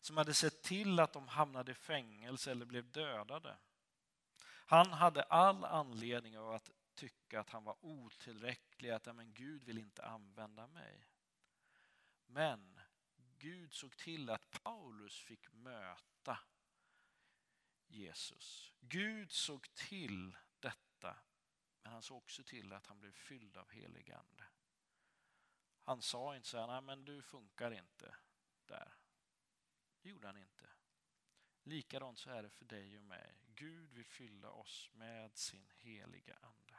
som 0.00 0.16
hade 0.16 0.34
sett 0.34 0.62
till 0.62 1.00
att 1.00 1.12
de 1.12 1.28
hamnade 1.28 1.72
i 1.72 1.74
fängelse 1.74 2.50
eller 2.50 2.66
blev 2.66 2.90
dödade. 2.90 3.56
Han 4.72 4.92
hade 4.92 5.22
all 5.22 5.64
anledning 5.64 6.38
av 6.38 6.50
att 6.50 6.70
tycka 6.94 7.40
att 7.40 7.50
han 7.50 7.64
var 7.64 7.76
otillräcklig, 7.80 8.90
att 8.90 9.16
men 9.16 9.34
Gud 9.34 9.64
vill 9.64 9.78
inte 9.78 10.04
använda 10.04 10.66
mig. 10.66 11.08
Men 12.26 12.80
Gud 13.38 13.72
såg 13.72 13.96
till 13.96 14.30
att 14.30 14.50
Paulus 14.62 15.18
fick 15.18 15.52
möta 15.52 16.38
Jesus. 17.86 18.72
Gud 18.80 19.32
såg 19.32 19.74
till 19.74 20.36
detta, 20.60 21.16
men 21.82 21.92
han 21.92 22.02
såg 22.02 22.18
också 22.18 22.44
till 22.44 22.72
att 22.72 22.86
han 22.86 23.00
blev 23.00 23.12
fylld 23.12 23.56
av 23.56 23.70
helig 23.70 24.10
ande. 24.10 24.44
Han 25.82 26.02
sa 26.02 26.36
inte 26.36 26.48
så 26.48 26.58
här, 26.58 26.66
nej 26.66 26.80
men 26.80 27.04
du 27.04 27.22
funkar 27.22 27.70
inte 27.70 28.14
där. 28.66 28.94
Det 30.02 30.08
gjorde 30.08 30.26
han 30.26 30.36
inte. 30.36 30.68
Likadant 31.62 32.18
så 32.18 32.30
är 32.30 32.42
det 32.42 32.50
för 32.50 32.64
dig 32.64 32.96
och 32.96 33.02
mig. 33.02 33.34
Gud 33.54 33.92
vill 33.92 34.04
fylla 34.04 34.50
oss 34.50 34.90
med 34.92 35.36
sin 35.36 35.66
heliga 35.78 36.34
Ande. 36.34 36.76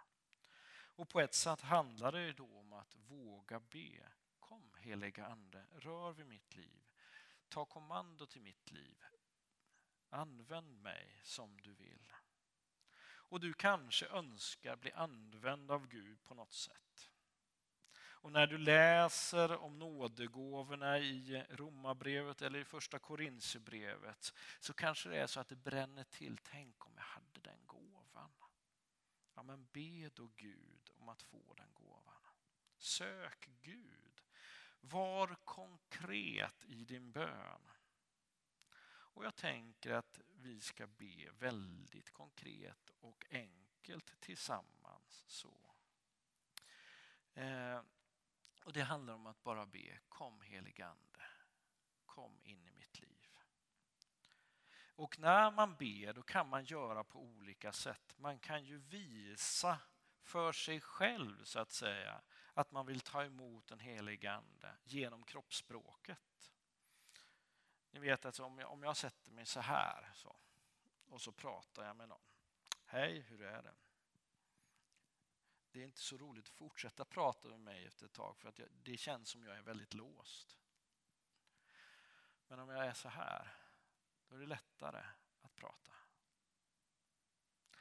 Och 0.96 1.10
på 1.10 1.22
ett 1.22 1.34
sätt 1.34 1.62
handlar 1.62 2.12
det 2.12 2.34
då 2.34 2.58
om 2.58 2.74
att 2.74 2.96
våga 2.96 3.60
be. 3.60 4.12
Kom 4.40 4.74
heliga 4.80 5.26
Ande, 5.26 5.66
rör 5.72 6.12
vid 6.12 6.26
mitt 6.26 6.56
liv. 6.56 6.82
Ta 7.50 7.66
kommando 7.66 8.26
till 8.26 8.42
mitt 8.42 8.72
liv. 8.72 9.04
Använd 10.10 10.82
mig 10.82 11.22
som 11.24 11.62
du 11.62 11.74
vill. 11.74 12.14
Och 13.06 13.40
du 13.40 13.54
kanske 13.54 14.08
önskar 14.08 14.76
bli 14.76 14.92
använd 14.92 15.72
av 15.72 15.88
Gud 15.88 16.24
på 16.24 16.34
något 16.34 16.54
sätt. 16.54 16.93
Och 18.24 18.32
när 18.32 18.48
du 18.48 18.58
läser 18.58 19.58
om 19.58 19.80
nådegåvorna 19.80 21.00
i 21.00 21.46
Romarbrevet 21.50 22.42
eller 22.42 22.60
i 22.60 22.66
första 22.66 23.00
Korintierbrevet 23.00 24.34
så 24.60 24.74
kanske 24.74 25.10
det 25.10 25.18
är 25.18 25.28
så 25.28 25.40
att 25.40 25.48
det 25.48 25.56
bränner 25.56 26.04
till. 26.04 26.38
Tänk 26.44 26.86
om 26.86 26.92
jag 26.96 27.04
hade 27.04 27.40
den 27.42 27.60
gåvan. 27.66 28.32
Ja, 29.34 29.44
men 29.44 29.68
be 29.72 30.10
då 30.14 30.30
Gud 30.36 30.90
om 30.96 31.10
att 31.10 31.22
få 31.22 31.54
den 31.58 31.74
gåvan. 31.74 32.22
Sök 32.78 33.50
Gud. 33.62 34.22
Var 34.82 35.36
konkret 35.44 36.66
i 36.66 36.86
din 36.86 37.12
bön. 37.12 37.70
Och 38.86 39.26
jag 39.26 39.36
tänker 39.36 39.92
att 39.92 40.20
vi 40.30 40.62
ska 40.62 40.88
be 40.88 41.30
väldigt 41.40 42.10
konkret 42.10 42.92
och 43.00 43.26
enkelt 43.30 44.22
tillsammans. 44.22 45.24
så. 45.28 45.76
Eh, 47.34 47.82
och 48.64 48.74
Det 48.74 48.82
handlar 48.82 49.14
om 49.14 49.28
att 49.28 49.44
bara 49.44 49.66
be, 49.66 50.00
kom 50.10 50.42
heligande, 50.42 51.26
kom 52.06 52.40
in 52.44 52.68
i 52.68 52.72
mitt 52.72 53.00
liv. 53.00 53.24
Och 54.96 55.20
när 55.20 55.52
man 55.52 55.76
ber 55.76 56.14
då 56.14 56.22
kan 56.22 56.50
man 56.50 56.64
göra 56.64 57.04
på 57.04 57.20
olika 57.20 57.72
sätt. 57.72 58.14
Man 58.18 58.40
kan 58.40 58.66
ju 58.66 58.78
visa 58.78 59.80
för 60.22 60.52
sig 60.52 60.82
själv 60.82 61.44
så 61.44 61.60
att 61.60 61.72
säga 61.72 62.22
att 62.54 62.72
man 62.72 62.86
vill 62.86 63.02
ta 63.02 63.24
emot 63.24 63.68
den 63.68 63.80
helige 63.80 64.32
Ande 64.32 64.76
genom 64.84 65.24
kroppsspråket. 65.24 66.52
Ni 67.92 68.00
vet 68.00 68.26
att 68.26 68.40
om 68.40 68.60
jag, 68.60 68.72
om 68.72 68.84
jag 68.84 68.98
sätter 68.98 69.32
mig 69.32 69.46
så 69.46 69.60
här 69.60 70.12
så, 70.14 70.36
och 71.10 71.22
så 71.22 71.32
pratar 71.32 71.86
jag 71.86 71.96
med 71.96 72.10
någon. 72.10 72.22
Hej, 72.86 73.20
hur 73.20 73.42
är 73.42 73.64
det? 73.64 73.76
Det 75.74 75.80
är 75.82 75.86
inte 75.86 76.02
så 76.02 76.18
roligt 76.18 76.46
att 76.46 76.56
fortsätta 76.56 77.06
prata 77.06 77.50
med 77.50 77.60
mig 77.60 77.86
efter 77.86 78.06
ett 78.06 78.14
tag 78.14 78.38
för 78.38 78.50
att 78.50 78.60
jag, 78.60 78.68
det 78.84 78.98
känns 78.98 79.30
som 79.30 79.44
jag 79.44 79.58
är 79.58 79.62
väldigt 79.62 79.94
låst. 79.94 80.60
Men 82.48 82.60
om 82.60 82.70
jag 82.70 82.86
är 82.86 82.94
så 82.94 83.10
här, 83.10 83.56
då 84.28 84.36
är 84.36 84.40
det 84.40 84.46
lättare 84.46 85.04
att 85.42 85.56
prata. 85.56 85.92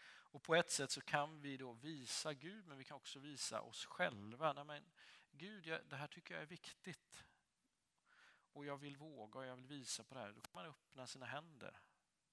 Och 0.05 0.43
på 0.43 0.55
ett 0.55 0.70
sätt 0.70 0.90
så 0.90 1.01
kan 1.01 1.40
vi 1.40 1.57
då 1.57 1.72
visa 1.72 2.34
Gud, 2.34 2.66
men 2.66 2.78
vi 2.78 2.84
kan 2.84 2.97
också 2.97 3.18
visa 3.18 3.61
oss 3.61 3.84
själva. 3.84 4.53
Nej, 4.53 4.64
men 4.64 4.93
Gud, 5.30 5.66
jag, 5.66 5.80
det 5.86 5.97
här 5.97 6.07
tycker 6.07 6.34
jag 6.34 6.43
är 6.43 6.47
viktigt. 6.47 7.24
Och 8.53 8.66
jag 8.66 8.76
vill 8.76 8.97
våga 8.97 9.38
och 9.38 9.47
jag 9.47 9.57
vill 9.57 9.66
visa 9.66 10.05
på 10.05 10.14
det 10.14 10.20
här. 10.20 10.32
Då 10.32 10.40
kan 10.40 10.53
man 10.55 10.66
öppna 10.66 11.07
sina 11.07 11.26
händer. 11.26 11.80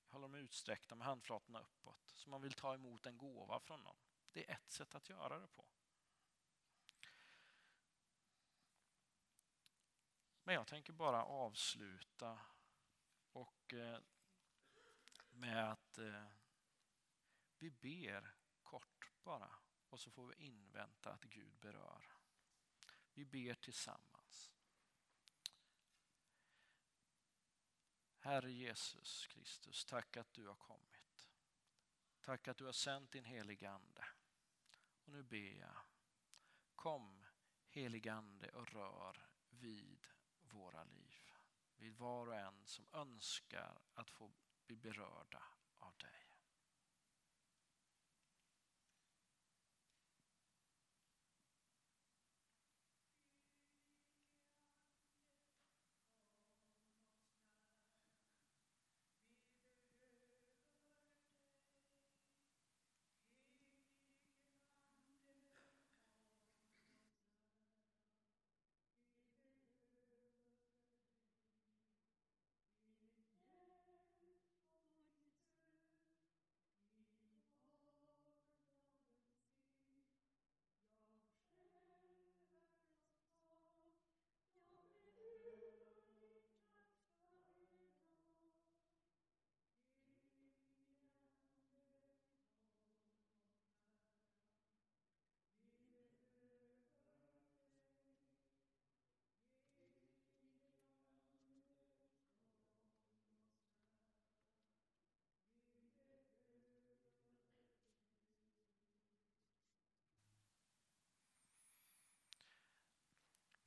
Hålla 0.08 0.22
dem 0.22 0.36
utsträckta 0.36 0.96
med 0.96 1.08
handflatorna 1.08 1.60
uppåt. 1.60 2.12
Så 2.16 2.30
man 2.30 2.42
vill 2.42 2.54
ta 2.54 2.74
emot 2.74 3.06
en 3.06 3.18
gåva 3.18 3.60
från 3.60 3.84
någon. 3.84 4.09
Det 4.32 4.50
är 4.50 4.54
ett 4.54 4.72
sätt 4.72 4.96
att 4.96 5.10
göra 5.10 5.40
det 5.40 5.48
på. 5.48 5.66
Men 10.44 10.56
jag 10.56 10.68
tänker 10.68 10.94
bara 10.94 11.24
avsluta 11.24 12.40
och 13.32 13.74
eh, 13.74 14.00
med 15.30 15.72
att 15.72 15.98
eh, 15.98 16.26
vi 17.58 17.72
ber 17.72 18.36
kort 18.64 19.12
bara 19.24 19.52
och 19.90 20.00
så 20.00 20.12
får 20.12 20.28
vi 20.28 20.36
invänta 20.36 21.12
att 21.12 21.24
Gud 21.24 21.54
berör. 21.60 22.20
Vi 23.14 23.26
ber 23.26 23.54
tillsammans. 23.54 24.54
Herre 28.20 28.52
Jesus 28.52 29.28
Kristus, 29.28 29.86
tack 29.86 30.18
att 30.18 30.34
du 30.34 30.48
har 30.48 30.56
kommit. 30.56 31.30
Tack 32.22 32.48
att 32.48 32.58
du 32.58 32.66
har 32.66 32.74
sänt 32.74 33.12
din 33.12 33.26
heliga 33.26 33.72
Ande. 33.72 34.06
Och 35.10 35.16
nu 35.16 35.24
ber 35.24 35.60
jag, 35.60 35.78
kom 36.76 37.26
heligande 37.68 38.50
och 38.50 38.74
rör 38.74 39.28
vid 39.50 40.08
våra 40.42 40.84
liv. 40.84 41.34
Vid 41.76 41.94
var 41.94 42.28
och 42.28 42.36
en 42.36 42.66
som 42.66 42.86
önskar 42.94 43.82
att 43.94 44.10
få 44.10 44.32
bli 44.66 44.76
berörda 44.76 45.44
av 45.78 45.98
dig. 45.98 46.29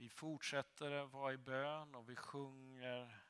Vi 0.03 0.09
fortsätter 0.09 1.05
vara 1.07 1.32
i 1.32 1.38
bön 1.38 1.94
och 1.94 2.11
vi 2.11 2.16
sjunger 2.16 3.22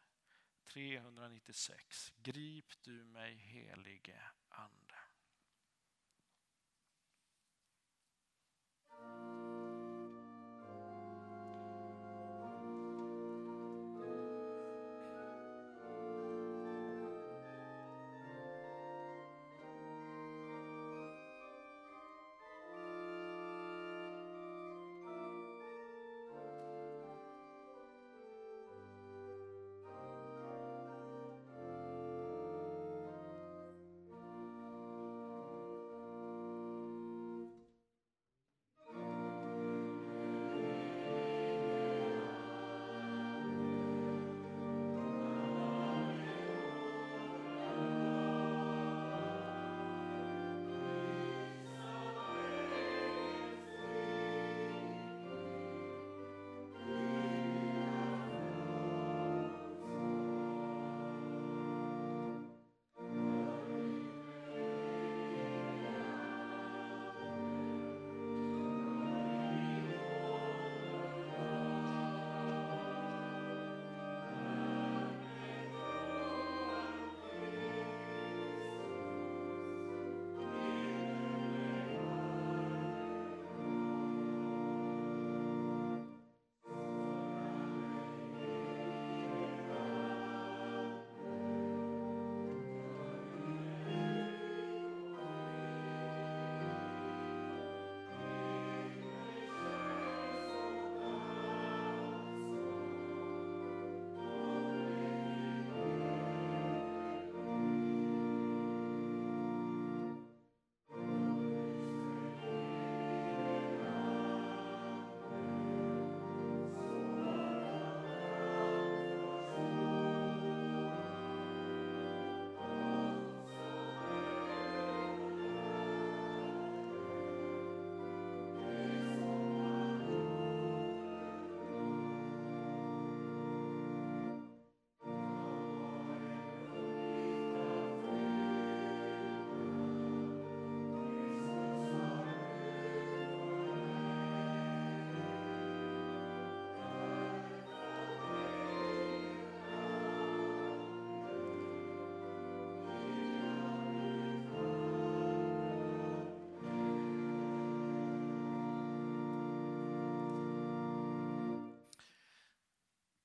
396. 0.73 2.13
Grip 2.23 2.83
du 2.83 3.05
mig 3.05 3.35
helige 3.35 4.23
Ande. 4.49 4.82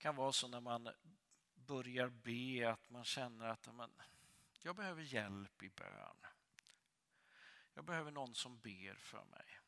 Kan 0.07 0.15
vara 0.15 0.31
så 0.31 0.47
när 0.47 0.61
man 0.61 0.89
börjar 1.55 2.09
be 2.09 2.71
att 2.71 2.89
man 2.89 3.03
känner 3.03 3.47
att 3.47 3.75
man, 3.75 3.91
jag 4.61 4.75
behöver 4.75 5.01
hjälp 5.01 5.63
i 5.63 5.69
bön. 5.69 6.25
Jag 7.73 7.85
behöver 7.85 8.11
någon 8.11 8.35
som 8.35 8.59
ber 8.59 8.95
för 8.95 9.23
mig. 9.25 9.59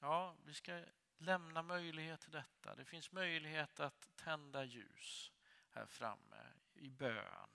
Ja, 0.00 0.36
vi 0.44 0.54
ska 0.54 0.84
lämna 1.18 1.62
möjlighet 1.62 2.20
till 2.20 2.30
detta. 2.30 2.74
Det 2.74 2.84
finns 2.84 3.12
möjlighet 3.12 3.80
att 3.80 4.08
tända 4.16 4.64
ljus 4.64 5.32
här 5.70 5.86
framme 5.86 6.46
i 6.74 6.90
bön. 6.90 7.50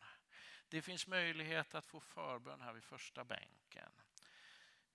Det 0.69 0.81
finns 0.81 1.07
möjlighet 1.07 1.75
att 1.75 1.85
få 1.85 1.99
förbön 1.99 2.61
här 2.61 2.73
vid 2.73 2.83
första 2.83 3.23
bänken. 3.23 3.91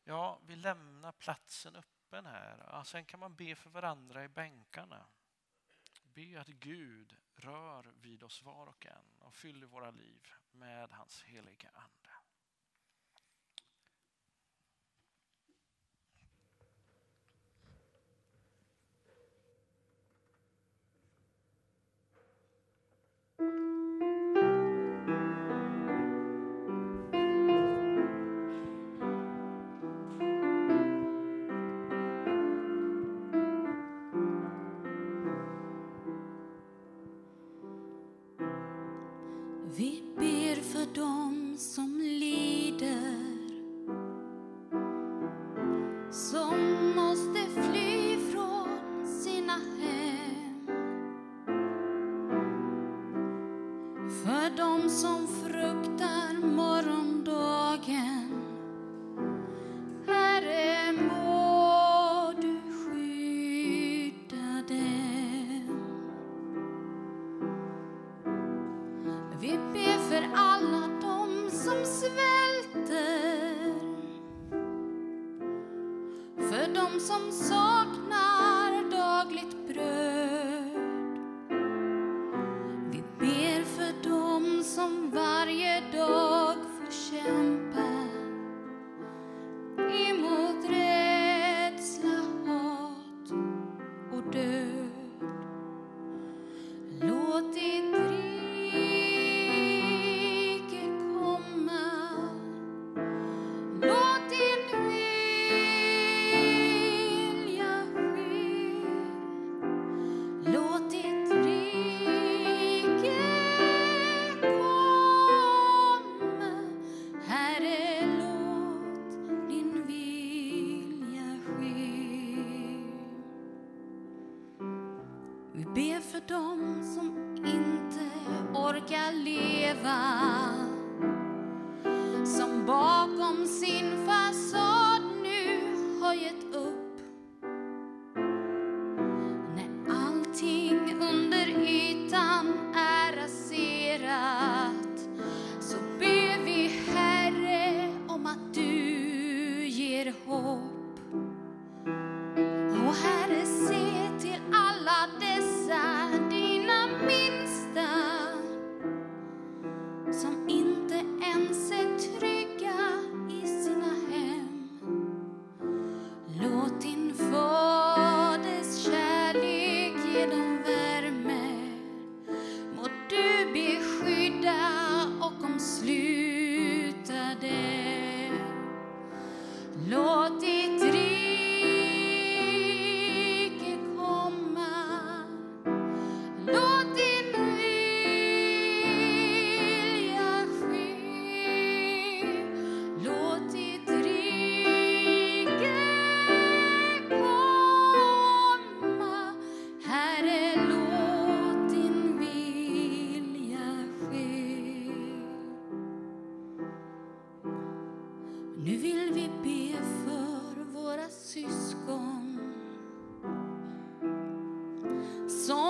Ja, 0.04 0.40
vi 0.46 0.56
lämnar 0.56 1.12
platsen 1.12 1.76
öppen 1.76 2.26
här. 2.26 2.64
Ja, 2.66 2.84
sen 2.84 3.04
kan 3.04 3.20
man 3.20 3.34
be 3.34 3.54
för 3.54 3.70
varandra 3.70 4.24
i 4.24 4.28
bänkarna. 4.28 5.06
Be 6.14 6.40
att 6.40 6.48
Gud 6.48 7.16
rör 7.34 7.92
vid 8.02 8.22
oss 8.22 8.42
var 8.42 8.66
och 8.66 8.86
en 8.86 9.18
och 9.18 9.34
fyller 9.34 9.66
våra 9.66 9.90
liv 9.90 10.30
med 10.52 10.90
hans 10.90 11.22
heliga 11.22 11.70
Ande. 11.74 12.01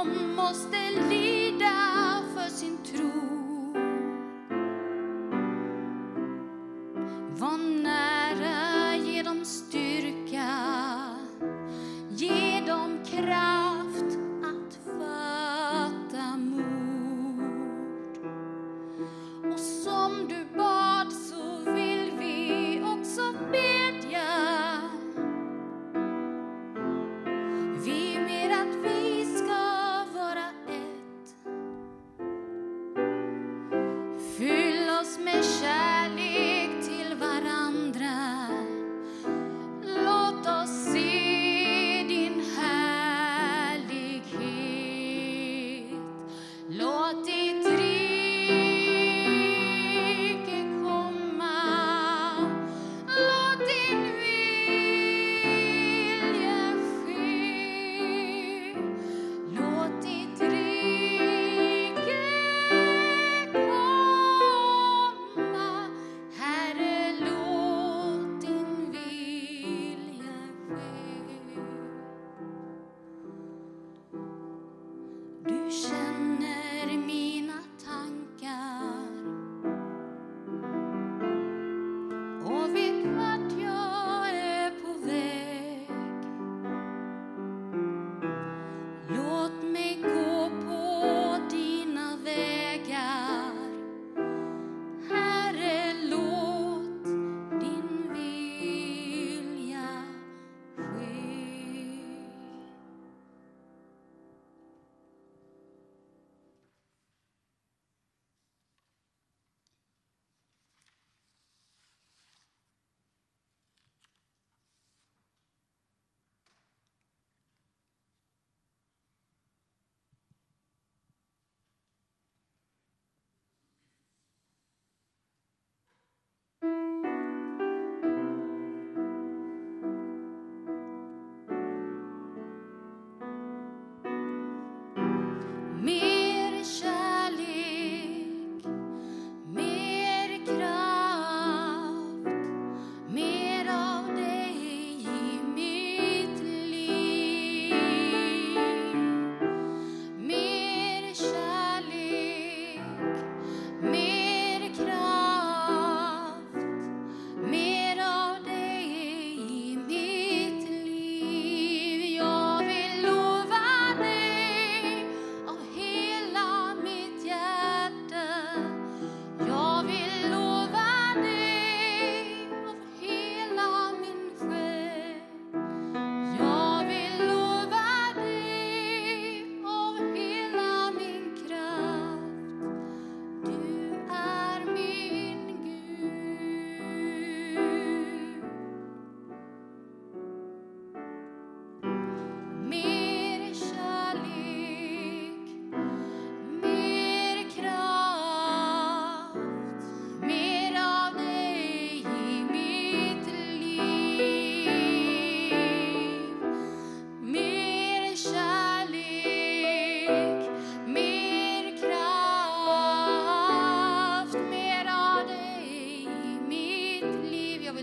Som 0.02 0.34
måste 0.36 0.90
lida 1.08 1.72
för 2.34 2.48
sin 2.48 2.78
tro. 2.78 3.11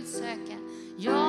söka. 0.10 0.58
Jag 0.98 1.29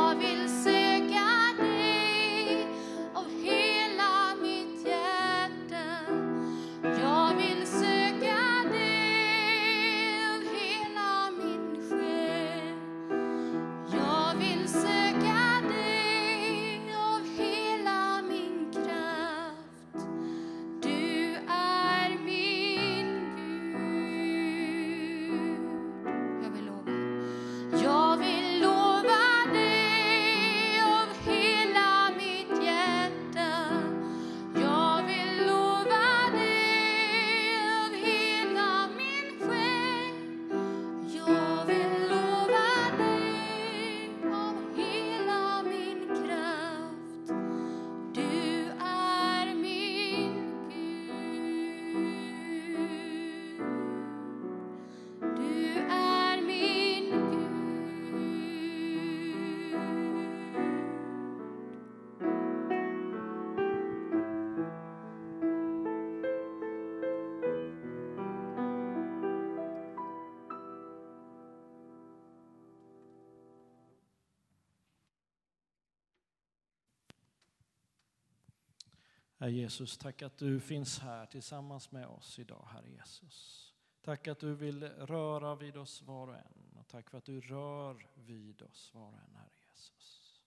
Herre 79.40 79.52
Jesus, 79.52 79.98
tack 79.98 80.22
att 80.22 80.38
du 80.38 80.60
finns 80.60 80.98
här 80.98 81.26
tillsammans 81.26 81.92
med 81.92 82.06
oss 82.06 82.38
idag, 82.38 82.68
Herre 82.72 82.90
Jesus. 82.90 83.66
Tack 84.02 84.28
att 84.28 84.38
du 84.38 84.54
vill 84.54 84.82
röra 84.84 85.54
vid 85.54 85.76
oss 85.76 86.02
var 86.02 86.28
och 86.28 86.34
en. 86.34 86.76
Och 86.78 86.88
tack 86.88 87.10
för 87.10 87.18
att 87.18 87.24
du 87.24 87.40
rör 87.40 88.06
vid 88.14 88.62
oss 88.62 88.94
var 88.94 89.06
och 89.06 89.18
en, 89.18 89.36
Herre 89.36 89.50
Jesus. 89.68 90.42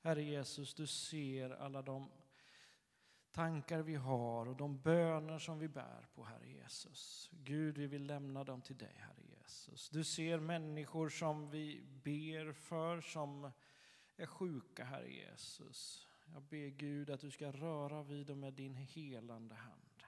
Herre 0.00 0.22
Jesus, 0.22 0.74
du 0.74 0.86
ser 0.86 1.50
alla 1.50 1.82
de 1.82 2.10
tankar 3.30 3.82
vi 3.82 3.94
har 3.94 4.48
och 4.48 4.56
de 4.56 4.80
böner 4.80 5.38
som 5.38 5.58
vi 5.58 5.68
bär 5.68 6.06
på, 6.14 6.24
Herre 6.24 6.48
Jesus. 6.48 7.30
Gud, 7.32 7.78
vi 7.78 7.86
vill 7.86 8.06
lämna 8.06 8.44
dem 8.44 8.62
till 8.62 8.78
dig, 8.78 8.94
Herre 8.96 9.22
Jesus. 9.38 9.88
Du 9.90 10.04
ser 10.04 10.40
människor 10.40 11.08
som 11.08 11.50
vi 11.50 11.82
ber 12.04 12.52
för, 12.52 13.00
som 13.00 13.50
är 14.16 14.26
sjuka, 14.26 14.84
Herre 14.84 15.10
Jesus. 15.10 16.07
Jag 16.32 16.42
ber 16.42 16.68
Gud 16.68 17.10
att 17.10 17.20
du 17.20 17.30
ska 17.30 17.52
röra 17.52 18.02
vid 18.02 18.26
dem 18.26 18.40
med 18.40 18.54
din 18.54 18.74
helande 18.74 19.54
hand. 19.54 20.02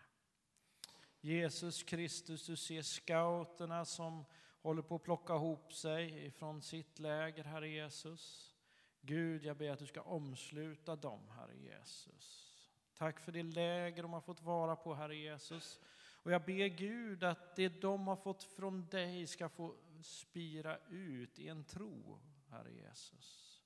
Jesus 1.21 1.83
Kristus, 1.83 2.47
du 2.47 2.57
ser 2.57 2.83
scouterna 2.83 3.85
som 3.85 4.25
håller 4.63 4.83
på 4.83 4.95
att 4.95 5.03
plocka 5.03 5.35
ihop 5.35 5.73
sig 5.73 6.27
ifrån 6.27 6.63
sitt 6.63 6.99
läger, 6.99 7.45
Herre 7.45 7.69
Jesus. 7.69 8.55
Gud, 9.01 9.45
jag 9.45 9.57
ber 9.57 9.71
att 9.71 9.79
du 9.79 9.87
ska 9.87 10.01
omsluta 10.01 10.97
dem, 10.97 11.29
Herre 11.29 11.57
Jesus. 11.57 12.47
Tack 12.95 13.21
för 13.21 13.33
det 13.33 13.43
läger 13.43 14.03
de 14.03 14.13
har 14.13 14.21
fått 14.21 14.43
vara 14.43 14.77
på, 14.77 14.95
Herre 14.95 15.17
Jesus. 15.17 15.81
Och 16.23 16.33
jag 16.33 16.45
ber 16.45 16.67
Gud 16.67 17.25
att 17.25 17.57
det 17.57 17.69
de 17.69 18.07
har 18.07 18.17
fått 18.17 18.43
från 18.43 18.89
dig 18.89 19.27
ska 19.27 19.49
få 19.49 19.75
spira 20.03 20.79
ut 20.91 21.39
i 21.39 21.49
en 21.49 21.65
tro, 21.65 22.21
Herre 22.49 22.73
Jesus. 22.73 23.61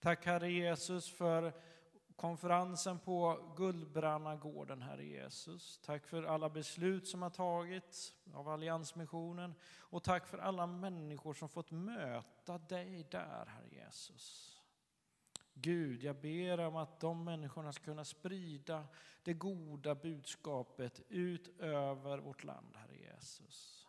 Tack 0.00 0.26
Herre 0.26 0.52
Jesus 0.52 1.10
för 1.10 1.52
konferensen 2.16 2.98
på 2.98 3.38
Guldbrannagården, 3.56 4.82
Herre 4.82 5.04
Jesus. 5.04 5.80
Tack 5.84 6.06
för 6.06 6.22
alla 6.22 6.50
beslut 6.50 7.08
som 7.08 7.22
har 7.22 7.30
tagits 7.30 8.14
av 8.34 8.48
Alliansmissionen 8.48 9.54
och 9.78 10.02
tack 10.02 10.26
för 10.26 10.38
alla 10.38 10.66
människor 10.66 11.34
som 11.34 11.48
fått 11.48 11.70
möta 11.70 12.58
dig 12.58 13.06
där, 13.10 13.46
Herre 13.46 13.68
Jesus. 13.70 14.58
Gud, 15.54 16.02
jag 16.02 16.16
ber 16.16 16.60
om 16.60 16.76
att 16.76 17.00
de 17.00 17.24
människorna 17.24 17.72
ska 17.72 17.84
kunna 17.84 18.04
sprida 18.04 18.86
det 19.22 19.32
goda 19.32 19.94
budskapet 19.94 21.00
ut 21.08 21.60
över 21.60 22.18
vårt 22.18 22.44
land, 22.44 22.76
Herre 22.76 22.96
Jesus. 22.96 23.81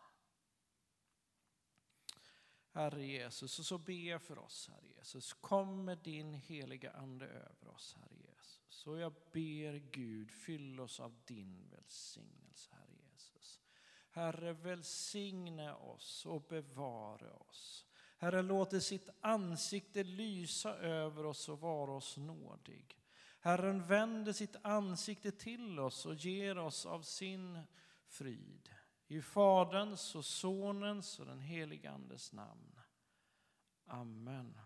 Herre 2.74 3.06
Jesus, 3.06 3.58
och 3.58 3.66
så 3.66 3.78
ber 3.78 4.10
jag 4.10 4.22
för 4.22 4.38
oss, 4.38 4.70
Herre 4.72 4.88
Jesus. 4.96 5.32
Kom 5.32 5.84
med 5.84 5.98
din 5.98 6.34
heliga 6.34 6.92
Ande 6.92 7.26
över 7.26 7.68
oss, 7.74 7.96
Herre 8.00 8.16
Jesus. 8.16 8.86
Och 8.86 8.98
jag 8.98 9.12
ber 9.32 9.90
Gud, 9.90 10.30
fyll 10.30 10.80
oss 10.80 11.00
av 11.00 11.14
din 11.24 11.68
välsignelse, 11.70 12.70
Herre 12.72 12.96
Jesus. 13.12 13.60
Herre, 14.10 14.52
välsigna 14.52 15.76
oss 15.76 16.26
och 16.26 16.42
bevara 16.42 17.34
oss. 17.34 17.86
Herre, 18.18 18.42
låt 18.42 18.82
sitt 18.82 19.08
ansikte 19.20 20.04
lysa 20.04 20.76
över 20.76 21.26
oss 21.26 21.48
och 21.48 21.60
vara 21.60 21.92
oss 21.92 22.16
nådig. 22.16 22.98
Herren 23.40 23.86
vänder 23.86 24.32
sitt 24.32 24.56
ansikte 24.62 25.32
till 25.32 25.78
oss 25.78 26.06
och 26.06 26.14
ger 26.14 26.58
oss 26.58 26.86
av 26.86 27.02
sin 27.02 27.60
frid. 28.06 28.70
I 29.06 29.22
Faderns 29.22 30.14
och 30.14 30.24
Sonens 30.24 31.18
och 31.18 31.26
den 31.26 31.40
helige 31.40 31.90
Andes 31.90 32.32
namn. 32.32 32.80
Amen. 33.86 34.58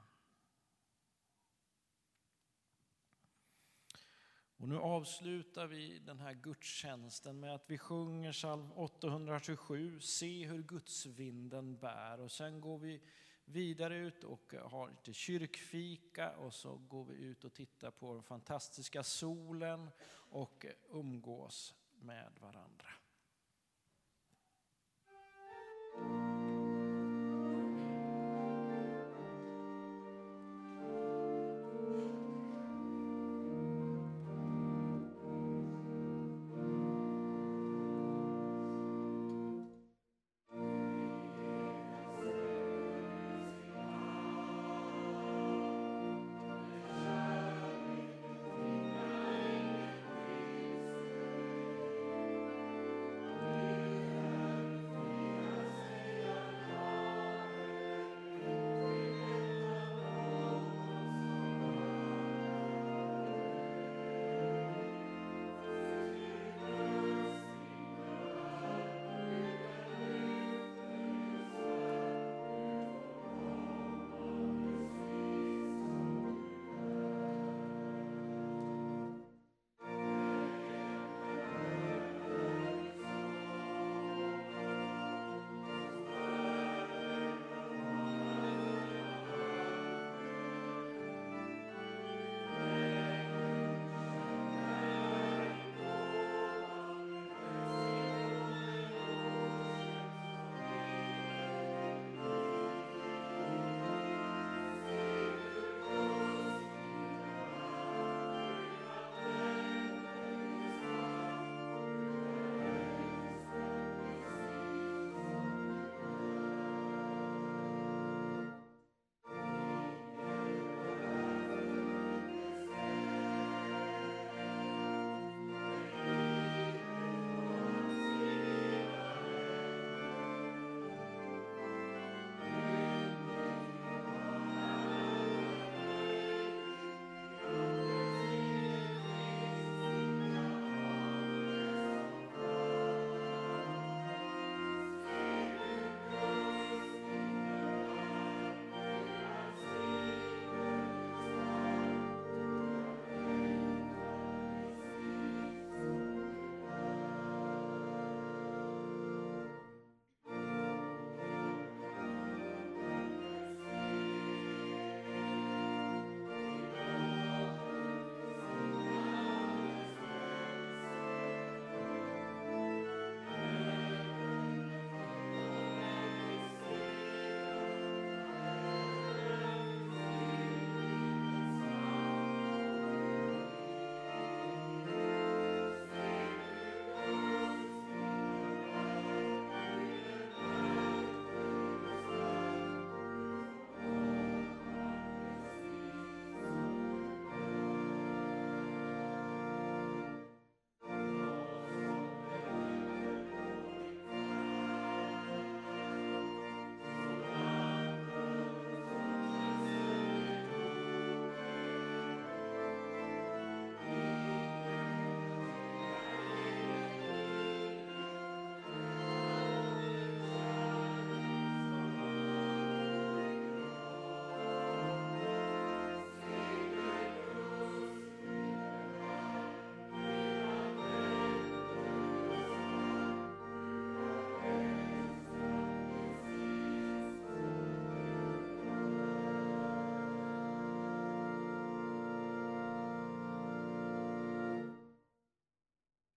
Och 4.56 4.68
nu 4.68 4.78
avslutar 4.78 5.66
vi 5.66 5.98
den 5.98 6.20
här 6.20 6.32
gudstjänsten 6.32 7.40
med 7.40 7.54
att 7.54 7.70
vi 7.70 7.78
sjunger 7.78 8.32
psalm 8.32 8.72
827, 8.72 10.00
Se 10.00 10.46
hur 10.46 10.62
gudsvinden 10.62 11.78
bär. 11.78 12.20
Och 12.20 12.32
sen 12.32 12.60
går 12.60 12.78
vi 12.78 13.02
vidare 13.44 13.96
ut 13.96 14.24
och 14.24 14.54
har 14.64 14.88
lite 14.88 15.12
kyrkfika 15.12 16.36
och 16.36 16.54
så 16.54 16.76
går 16.76 17.04
vi 17.04 17.14
ut 17.14 17.44
och 17.44 17.54
tittar 17.54 17.90
på 17.90 18.14
den 18.14 18.22
fantastiska 18.22 19.02
solen 19.02 19.90
och 20.30 20.66
umgås 20.90 21.74
med 21.92 22.32
varandra. 22.40 22.97